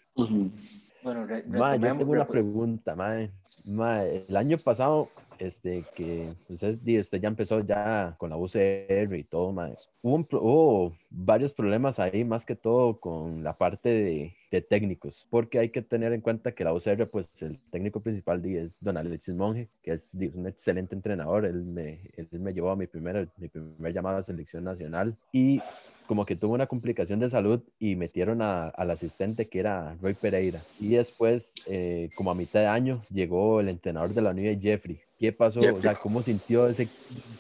[1.04, 3.28] Bueno, ma, yo tengo una pregunta, ma.
[3.66, 4.04] ma.
[4.04, 5.10] El año pasado
[5.40, 9.92] este, que usted, usted ya empezó ya con la UCR y todo, más.
[10.02, 15.60] Hubo, hubo, varios problemas ahí, más que todo con la parte de, de, técnicos, porque
[15.60, 19.36] hay que tener en cuenta que la UCR, pues el técnico principal es don Alexis
[19.36, 23.48] Monge, que es un excelente entrenador, él me, él me llevó a mi primer, mi
[23.48, 25.62] primer llamado a selección nacional y
[26.08, 30.14] como que tuvo una complicación de salud y metieron a, al asistente que era Roy
[30.14, 30.60] Pereira.
[30.80, 35.00] Y después, eh, como a mitad de año, llegó el entrenador de la unidad, Jeffrey.
[35.20, 35.60] ¿Qué pasó?
[35.60, 36.88] O sea, ¿cómo sintió ese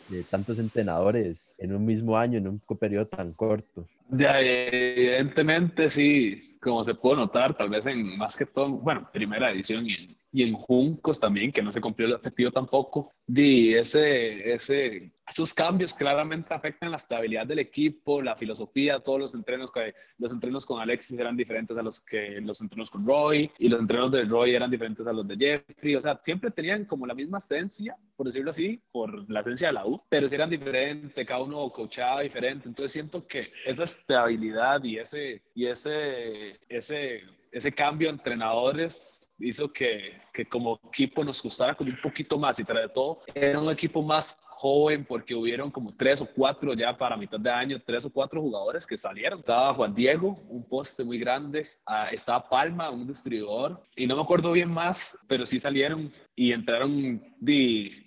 [0.09, 3.87] de tantos entrenadores en un mismo año, en un periodo tan corto?
[4.09, 9.51] Ya, evidentemente sí, como se puede notar, tal vez en más que todo, bueno, primera
[9.51, 13.11] edición y y en Juncos también, que no se cumplió el objetivo tampoco.
[13.25, 19.35] Di, ese, ese, esos cambios claramente afectan la estabilidad del equipo, la filosofía, todos los
[19.35, 19.71] entrenos,
[20.17, 23.79] los entrenos con Alexis eran diferentes a los que los entrenos con Roy y los
[23.79, 27.13] entrenos de Roy eran diferentes a los de Jeffrey, o sea, siempre tenían como la
[27.13, 31.27] misma esencia, por decirlo así, por la esencia de la U, pero si eran diferentes,
[31.27, 37.71] cada uno coachaba diferente, entonces siento que esa estabilidad y ese, y ese, ese, ese
[37.71, 42.63] cambio de entrenadores hizo que, que, como equipo nos gustara como un poquito más y
[42.63, 46.97] tras de todo era un equipo más joven porque hubieron como tres o cuatro ya
[46.97, 49.39] para mitad de año, tres o cuatro jugadores que salieron.
[49.39, 53.79] Estaba Juan Diego, un poste muy grande, ah, estaba Palma, un distribuidor.
[53.95, 57.21] Y no me acuerdo bien más, pero sí salieron y entraron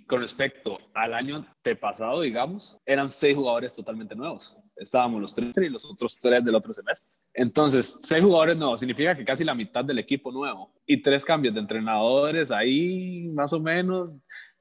[0.09, 5.57] con respecto al año de pasado, digamos, eran seis jugadores totalmente nuevos estábamos los tres
[5.57, 7.21] y los otros tres del otro semestre.
[7.35, 11.55] Entonces, seis jugadores nuevos significa que casi la mitad del equipo nuevo y tres cambios
[11.55, 14.11] de entrenadores ahí más o menos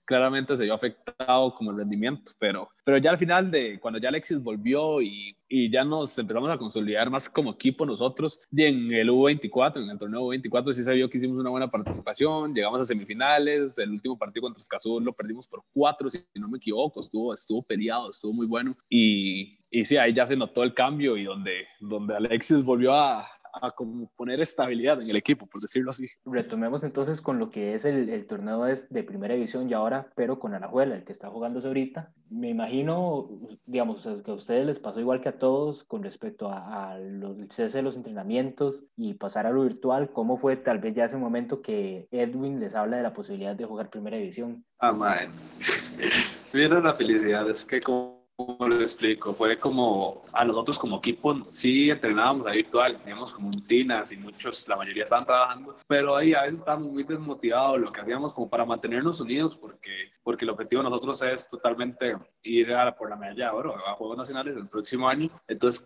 [0.09, 4.09] claramente se vio afectado como el rendimiento, pero, pero ya al final de cuando ya
[4.09, 8.91] Alexis volvió y, y ya nos empezamos a consolidar más como equipo nosotros, y en
[8.91, 12.81] el U24, en el torneo U24 sí se vio que hicimos una buena participación, llegamos
[12.81, 17.01] a semifinales, el último partido contra Escazú lo perdimos por cuatro, si no me equivoco,
[17.01, 21.17] estuvo, estuvo peleado, estuvo muy bueno y, y sí, ahí ya se notó el cambio
[21.17, 25.91] y donde, donde Alexis volvió a, a como poner estabilidad en el equipo, por decirlo
[25.91, 26.07] así.
[26.25, 30.39] Retomemos entonces con lo que es el, el torneo de primera división y ahora, pero
[30.39, 32.11] con Alajuela, el que está jugándose ahorita.
[32.29, 33.29] Me imagino,
[33.65, 37.37] digamos, que a ustedes les pasó igual que a todos con respecto a, a los
[37.55, 40.11] cese de los entrenamientos y pasar a lo virtual.
[40.11, 43.65] ¿Cómo fue tal vez ya ese momento que Edwin les habla de la posibilidad de
[43.65, 44.65] jugar primera división?
[44.79, 45.29] Ah, man.
[46.53, 49.33] Mira la felicidad, es que como ¿Cómo lo explico?
[49.33, 54.65] Fue como a nosotros como equipo sí entrenábamos a virtual, teníamos como rutinas y muchos,
[54.69, 58.49] la mayoría estaban trabajando, pero ahí a veces estábamos muy desmotivados, lo que hacíamos como
[58.49, 63.17] para mantenernos unidos, porque, porque el objetivo de nosotros es totalmente ir a, por la
[63.17, 65.85] medalla oro a Juegos Nacionales el próximo año, entonces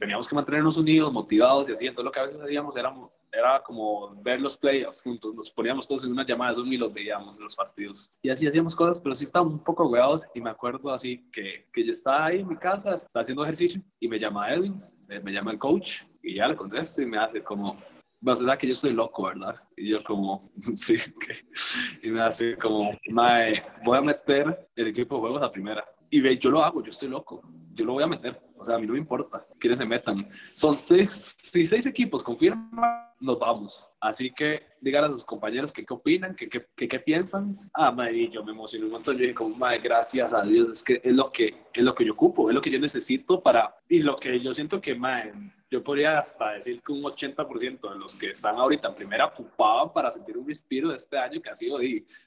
[0.00, 2.92] teníamos que mantenernos unidos, motivados y así, entonces lo que a veces hacíamos era
[3.32, 6.76] era como ver los playoffs juntos, nos poníamos todos en una llamada de Zoom y
[6.76, 8.12] los veíamos en los partidos.
[8.22, 11.66] Y así hacíamos cosas, pero sí estábamos un poco huevados y me acuerdo así que,
[11.72, 15.32] que yo estaba ahí en mi casa, estaba haciendo ejercicio y me llama Edwin, me
[15.32, 17.76] llama el coach y ya le contesto y me hace como,
[18.20, 19.56] vas a que yo estoy loco, ¿verdad?
[19.76, 20.42] Y yo como,
[20.76, 20.96] sí,
[22.02, 25.84] y me hace como, mae, voy a meter el equipo de juegos a primera.
[26.12, 27.40] Y ve, yo lo hago, yo estoy loco,
[27.72, 28.38] yo lo voy a meter.
[28.58, 30.28] O sea, a mí no me importa quiénes se metan.
[30.52, 33.90] Son seis, si seis equipos confirman, nos vamos.
[33.98, 37.56] Así que digan a sus compañeros qué opinan, que qué piensan.
[37.72, 39.16] Ah, madre, yo me emocioné un montón.
[39.16, 42.04] Yo dije, como, madre, gracias a Dios, es que es lo que, es lo que
[42.04, 43.74] yo ocupo, es lo que yo necesito para.
[43.88, 45.32] Y lo que yo siento que, madre,
[45.70, 49.90] yo podría hasta decir que un 80% de los que están ahorita en primera ocupaban
[49.94, 51.78] para sentir un respiro de este año que ha sido,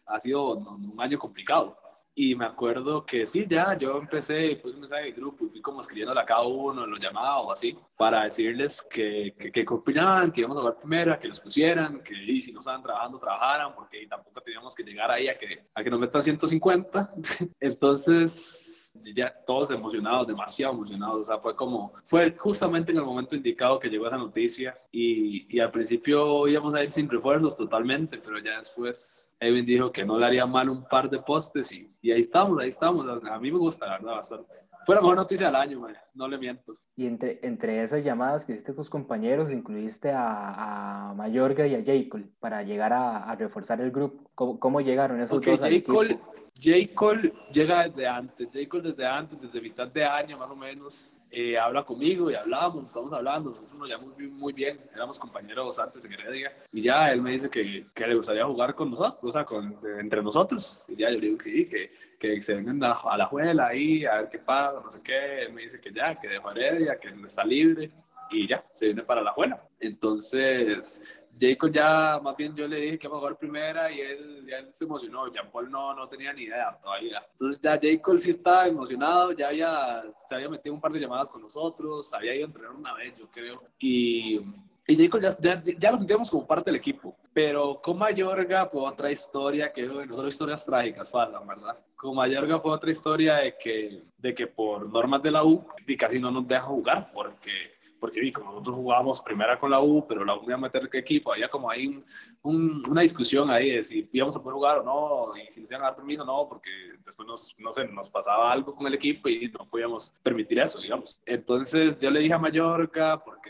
[0.08, 1.78] ha sido un año complicado
[2.18, 5.62] Y me acuerdo que sí, ya yo empecé, puse un mensaje de grupo y fui
[5.62, 9.66] como escribiéndole a cada uno en los llamados o así, para decirles que, que, que
[9.70, 13.20] opinaban, que íbamos a jugar primera, que los pusieran, que y si no estaban trabajando,
[13.20, 17.10] trabajaran, porque tampoco teníamos que llegar ahí a que, a que nos metan 150.
[17.60, 18.85] Entonces,
[19.16, 21.22] ya todos emocionados, demasiado emocionados.
[21.22, 25.56] O sea, fue como, fue justamente en el momento indicado que llegó esa noticia y,
[25.56, 30.06] y al principio íbamos a ir sin refuerzos totalmente, pero ya después Edwin dijo que
[30.06, 33.06] no le haría mal un par de postes y, y ahí estamos, ahí estamos.
[33.24, 34.56] A mí me gusta, la verdad, bastante.
[34.86, 35.96] Fue la mejor noticia del año, man.
[36.14, 36.78] no le miento.
[36.96, 41.76] Y entre, entre esas llamadas que hiciste a tus compañeros, incluiste a, a Mayorga y
[41.76, 42.20] a J.
[42.40, 44.30] para llegar a, a reforzar el grupo.
[44.36, 45.92] ¿Cómo, cómo llegaron esos okay, dos al J.
[45.92, 46.20] Cole,
[46.56, 46.94] J.
[46.94, 48.48] Cole llega desde antes.
[48.54, 48.60] J.
[48.70, 51.15] Cole desde antes, desde mitad de año más o menos.
[51.38, 56.06] Eh, habla conmigo y hablábamos, estamos hablando, nosotros nos llevamos muy bien, éramos compañeros antes
[56.06, 59.32] en Heredia, y ya él me dice que, que le gustaría jugar con nosotros, o
[59.34, 62.94] sea, con, entre nosotros, y ya yo le digo que, que, que se vengan a,
[62.94, 65.92] a la juela ahí, a ver qué pasa, no sé qué, él me dice que
[65.92, 67.92] ya, que dejó Heredia, que está libre,
[68.32, 69.62] y ya, se viene para la juela.
[69.78, 74.74] Entonces, Jacob ya, más bien yo le dije que jugar primera y él, ya él
[74.74, 75.32] se emocionó.
[75.32, 77.26] Jean Paul no, no tenía ni idea todavía.
[77.34, 81.30] Entonces ya Jacob sí estaba emocionado, ya había, se había metido un par de llamadas
[81.30, 83.64] con nosotros, había ido a entrenar una vez, yo creo.
[83.80, 84.40] Y,
[84.88, 87.18] y Jacob ya, ya, ya, lo sentíamos como parte del equipo.
[87.34, 91.78] Pero con Mayorga fue otra historia que, bueno, son historias trágicas, faltan, ¿verdad?
[91.96, 95.66] Con Mayorga fue otra historia de que, de que por normas de la U,
[95.98, 97.75] casi no nos deja jugar porque
[98.06, 100.88] porque vi, como nosotros jugábamos primera con la U, pero la U iba a meter
[100.92, 102.06] qué equipo, había como ahí un,
[102.44, 105.72] un, una discusión ahí de si íbamos a poder jugar o no, y si nos
[105.72, 106.70] iban a dar permiso o no, porque
[107.04, 107.28] después
[107.58, 111.20] no sé, nos pasaba algo con el equipo y no podíamos permitir eso, digamos.
[111.26, 113.50] Entonces yo le dije a Mallorca, porque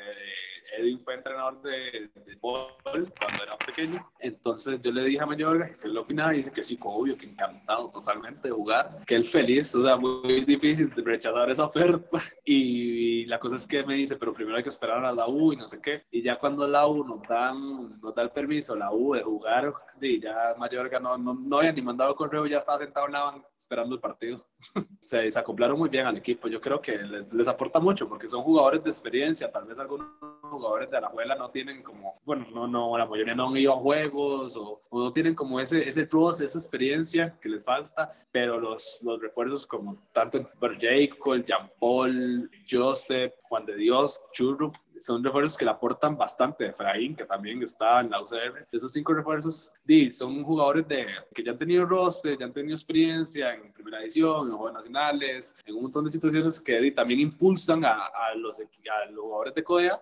[0.78, 4.06] Edwin fue entrenador de, de fútbol cuando era pequeño.
[4.20, 7.26] Entonces yo le dije a Mayorga que él opinaba y dice que sí, obvio, que
[7.26, 12.06] encantado totalmente de jugar, que él feliz, o sea, muy difícil de rechazar esa oferta.
[12.48, 15.52] Y, la cosa es que me dice, pero primero hay que esperar a la U
[15.52, 16.04] y no sé qué.
[16.12, 19.74] Y ya cuando la U nos, dan, nos da el permiso, la U de jugar,
[20.02, 23.24] y ya Mayorga no, no, no había ni mandado correo, ya estaba sentado en la
[23.24, 24.46] banca esperando el partido.
[25.02, 26.48] se desacoplaron muy bien al equipo.
[26.48, 29.52] Yo creo que les, les, aporta mucho porque son jugadores de experiencia.
[29.52, 30.08] Tal vez algunos
[30.42, 33.74] jugadores de la abuela no tienen como, bueno, no, no, la mayoría no han ido
[33.74, 38.12] a juegos o, o no tienen como ese, ese trust, esa experiencia que les falta.
[38.32, 40.48] Pero los, los refuerzos como tanto
[40.80, 46.68] Jacob, Jean Paul, Joseph, Juan de Dios, Churro, son refuerzos que le aportan bastante.
[46.68, 48.68] Efraín, que también está en la UCR.
[48.72, 52.76] Esos cinco refuerzos di, son jugadores de, que ya han tenido roster, ya han tenido
[52.76, 57.20] experiencia en primera edición, en Juegos Nacionales, en un montón de situaciones que di, también
[57.20, 60.02] impulsan a, a, los, a los jugadores de CODEA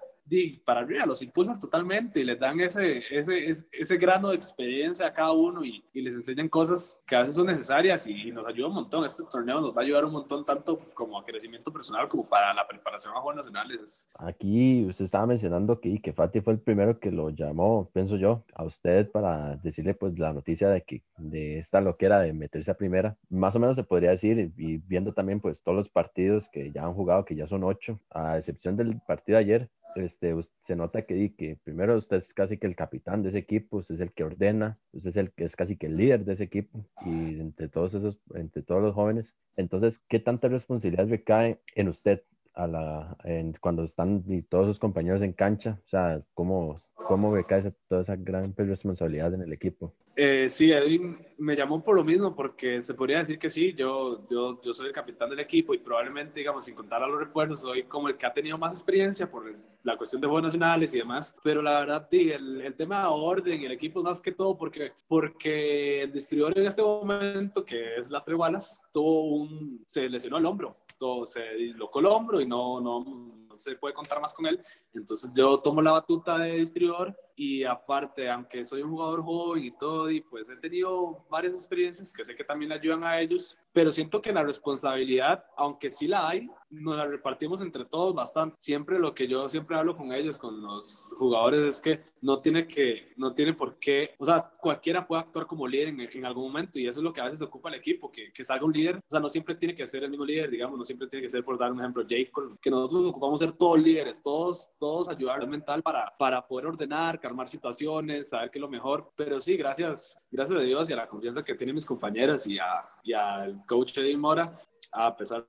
[0.65, 5.13] para arriba, los impulsan totalmente y les dan ese, ese, ese, grano de experiencia a
[5.13, 8.47] cada uno y, y, les enseñan cosas que a veces son necesarias y, y, nos
[8.47, 9.05] ayuda un montón.
[9.05, 12.53] Este torneo nos va a ayudar un montón tanto como a crecimiento personal como para
[12.53, 14.09] la preparación a Juegos Nacionales.
[14.15, 18.43] Aquí usted estaba mencionando que, que Fati fue el primero que lo llamó, pienso yo,
[18.55, 22.77] a usted para decirle pues la noticia de que de esta loquera de meterse a
[22.77, 23.17] primera.
[23.29, 26.85] Más o menos se podría decir y viendo también pues todos los partidos que ya
[26.85, 31.03] han jugado, que ya son ocho, a excepción del partido de ayer, este, se nota
[31.03, 34.11] que, que primero usted es casi que el capitán de ese equipo, usted es el
[34.11, 37.39] que ordena, usted es el que es casi que el líder de ese equipo y
[37.39, 39.35] entre todos esos, entre todos los jóvenes.
[39.55, 42.23] Entonces, ¿qué tanta responsabilidad recae en usted
[42.53, 45.79] a la, en, cuando están y todos sus compañeros en cancha?
[45.85, 49.93] O sea, ¿cómo, cómo esa, toda esa gran responsabilidad en el equipo?
[50.15, 54.27] Eh, sí, Edwin me llamó por lo mismo, porque se podría decir que sí, yo,
[54.29, 57.61] yo, yo soy el capitán del equipo y probablemente, digamos, sin contar a los refuerzos,
[57.61, 59.51] soy como el que ha tenido más experiencia por
[59.81, 63.07] la cuestión de Juegos Nacionales y demás, pero la verdad, sí, el, el tema de
[63.07, 67.95] orden y el equipo más que todo porque, porque el distribuidor en este momento, que
[67.95, 72.47] es la Tregualas, tuvo un, se lesionó el hombro, todo, se dislocó el hombro y
[72.47, 76.59] no, no, no se puede contar más con él, entonces yo tomo la batuta de
[76.59, 81.53] distribuidor y aparte, aunque soy un jugador joven y todo, y pues he tenido varias
[81.53, 86.07] experiencias que sé que también ayudan a ellos, pero siento que la responsabilidad, aunque sí
[86.07, 88.55] la hay, nos la repartimos entre todos bastante.
[88.59, 92.67] Siempre lo que yo siempre hablo con ellos, con los jugadores, es que no tiene
[92.67, 96.45] que, no tiene por qué, o sea, cualquiera puede actuar como líder en, en algún
[96.45, 98.71] momento y eso es lo que a veces ocupa el equipo, que, que salga un
[98.71, 101.23] líder, o sea, no siempre tiene que ser el mismo líder, digamos, no siempre tiene
[101.23, 102.31] que ser, por dar un ejemplo, Jake,
[102.61, 107.47] que nosotros ocupamos ser todos líderes, todos, todos ayudar mental para, para poder ordenar, calmar
[107.47, 109.09] situaciones, saber qué es lo mejor.
[109.15, 112.59] Pero sí, gracias, gracias a Dios y a la confianza que tienen mis compañeros y,
[112.59, 114.59] a, y al coach Eddie Mora,
[114.91, 115.47] a pesar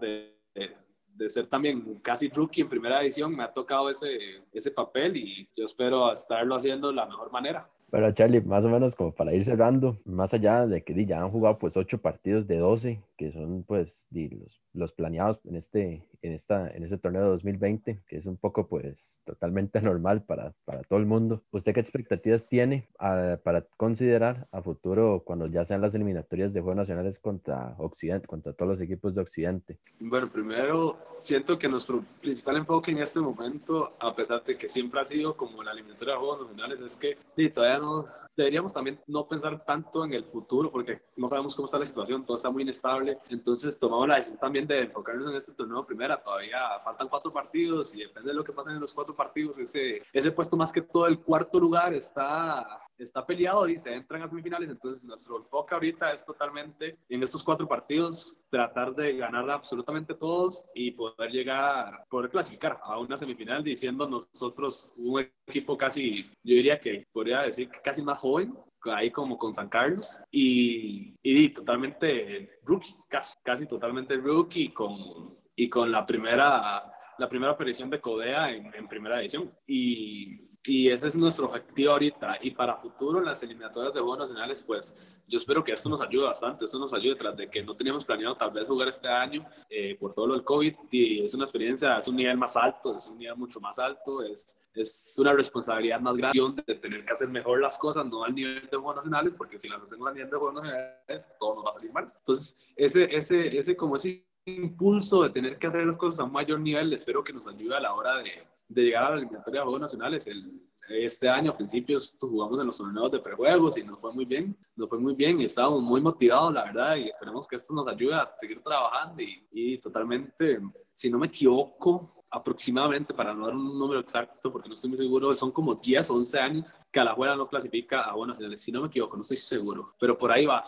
[0.00, 0.70] de, de,
[1.16, 4.08] de, ser también casi rookie en primera edición, me ha tocado ese,
[4.52, 7.68] ese papel y yo espero estarlo haciendo de la mejor manera.
[7.90, 11.30] Bueno, Charlie, más o menos como para ir cerrando, más allá de que ya han
[11.30, 16.32] jugado pues ocho partidos de 12, que son pues los, los planeados en este, en,
[16.32, 20.82] esta, en este torneo de 2020, que es un poco pues totalmente normal para, para
[20.82, 21.42] todo el mundo.
[21.50, 26.60] ¿Usted qué expectativas tiene ah, para considerar a futuro cuando ya sean las eliminatorias de
[26.60, 29.78] Juegos Nacionales contra Occidente, contra todos los equipos de Occidente?
[29.98, 35.00] Bueno, primero siento que nuestro principal enfoque en este momento, a pesar de que siempre
[35.00, 37.16] ha sido como la eliminatoria de Juegos Nacionales, es que
[37.50, 38.04] todavía no
[38.36, 42.24] deberíamos también no pensar tanto en el futuro porque no sabemos cómo está la situación,
[42.24, 43.18] todo está muy inestable.
[43.28, 46.22] Entonces tomamos la decisión también de enfocarnos en este torneo primera.
[46.22, 50.02] Todavía faltan cuatro partidos y depende de lo que pase en los cuatro partidos, ese,
[50.12, 54.28] ese puesto más que todo el cuarto lugar está está peleado y se entran a
[54.28, 60.14] semifinales, entonces nuestro enfoque ahorita es totalmente en estos cuatro partidos tratar de ganar absolutamente
[60.14, 66.54] todos y poder llegar, poder clasificar a una semifinal diciendo nosotros un equipo casi, yo
[66.54, 71.48] diría que podría decir que casi más joven, ahí como con San Carlos y, y
[71.50, 78.00] totalmente rookie, casi, casi totalmente rookie con, y con la primera la primera aparición de
[78.00, 82.38] Codea en, en primera edición y y ese es nuestro objetivo ahorita.
[82.42, 84.96] Y para futuro, en las eliminatorias de Juegos Nacionales, pues
[85.28, 86.64] yo espero que esto nos ayude bastante.
[86.64, 89.96] Esto nos ayude tras de que no teníamos planeado tal vez jugar este año eh,
[89.98, 90.74] por todo lo del COVID.
[90.90, 94.22] Y es una experiencia, es un nivel más alto, es un nivel mucho más alto.
[94.22, 98.34] Es, es una responsabilidad más grande de tener que hacer mejor las cosas, no al
[98.34, 101.64] nivel de Juegos Nacionales, porque si las hacemos al nivel de Juegos Nacionales, todo nos
[101.64, 102.12] va a salir mal.
[102.18, 106.32] Entonces, ese, ese, ese como ese impulso de tener que hacer las cosas a un
[106.32, 109.60] mayor nivel, espero que nos ayude a la hora de de llegar a la eliminatoria
[109.60, 110.26] de Juegos Nacionales.
[110.26, 110.52] El,
[110.88, 114.56] este año, a principios, jugamos en los torneos de prejuegos y nos fue muy bien,
[114.76, 117.88] nos fue muy bien y estábamos muy motivados, la verdad, y esperemos que esto nos
[117.88, 120.60] ayude a seguir trabajando y, y totalmente,
[120.94, 124.98] si no me equivoco, aproximadamente, para no dar un número exacto, porque no estoy muy
[124.98, 128.72] seguro, son como 10 o 11 años que Alajuela no clasifica a Buenos Aires, si
[128.72, 130.64] no me equivoco, no estoy seguro, pero por ahí va.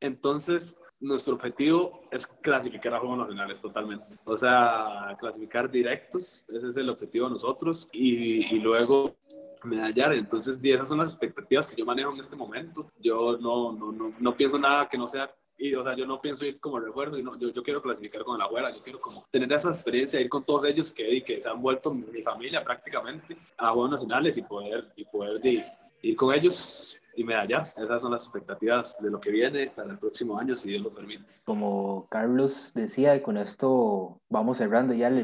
[0.00, 4.16] Entonces, nuestro objetivo es clasificar a Juegos Nacionales totalmente.
[4.24, 7.88] O sea, clasificar directos, ese es el objetivo de nosotros.
[7.92, 9.16] Y, y luego
[9.64, 10.12] medallar.
[10.14, 12.90] Entonces, esas son las expectativas que yo manejo en este momento.
[12.98, 16.20] Yo no, no, no, no pienso nada que no sea y, o sea, yo no
[16.20, 19.00] pienso ir como recuerdo, y no, yo, yo, quiero clasificar con la abuela, yo quiero
[19.00, 22.64] como tener esa experiencia, ir con todos ellos que, que se han vuelto mi familia
[22.64, 25.64] prácticamente a Juegos Nacionales y poder, y poder
[26.02, 27.62] ir con ellos y medalla.
[27.76, 30.90] Esas son las expectativas de lo que viene para el próximo año, si Dios lo
[30.90, 31.34] permite.
[31.44, 35.20] Como Carlos decía, con esto vamos cerrando ya la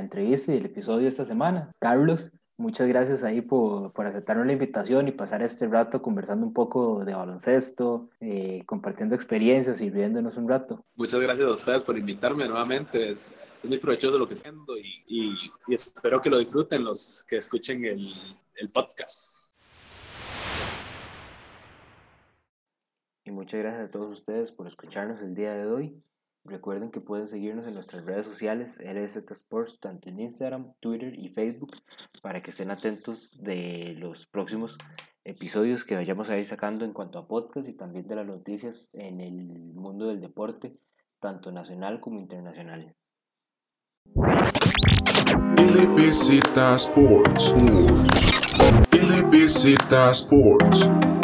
[0.00, 1.70] entrevista y el episodio de esta semana.
[1.78, 6.52] Carlos, muchas gracias ahí por, por aceptarnos la invitación y pasar este rato conversando un
[6.52, 10.84] poco de baloncesto, eh, compartiendo experiencias y riéndonos un rato.
[10.94, 13.10] Muchas gracias a ustedes por invitarme nuevamente.
[13.10, 15.34] Es, es muy provechoso lo que estoy haciendo y, y,
[15.68, 18.12] y, espero que lo disfruten los que escuchen el,
[18.56, 19.45] el podcast.
[23.26, 26.00] Y muchas gracias a todos ustedes por escucharnos el día de hoy.
[26.44, 31.30] Recuerden que pueden seguirnos en nuestras redes sociales, LZ Sports, tanto en Instagram, Twitter y
[31.30, 31.72] Facebook,
[32.22, 34.78] para que estén atentos de los próximos
[35.24, 38.88] episodios que vayamos a ir sacando en cuanto a podcast y también de las noticias
[38.92, 39.34] en el
[39.74, 40.76] mundo del deporte,
[41.18, 42.94] tanto nacional como internacional.
[46.76, 47.52] Sports.
[50.12, 51.15] Sports.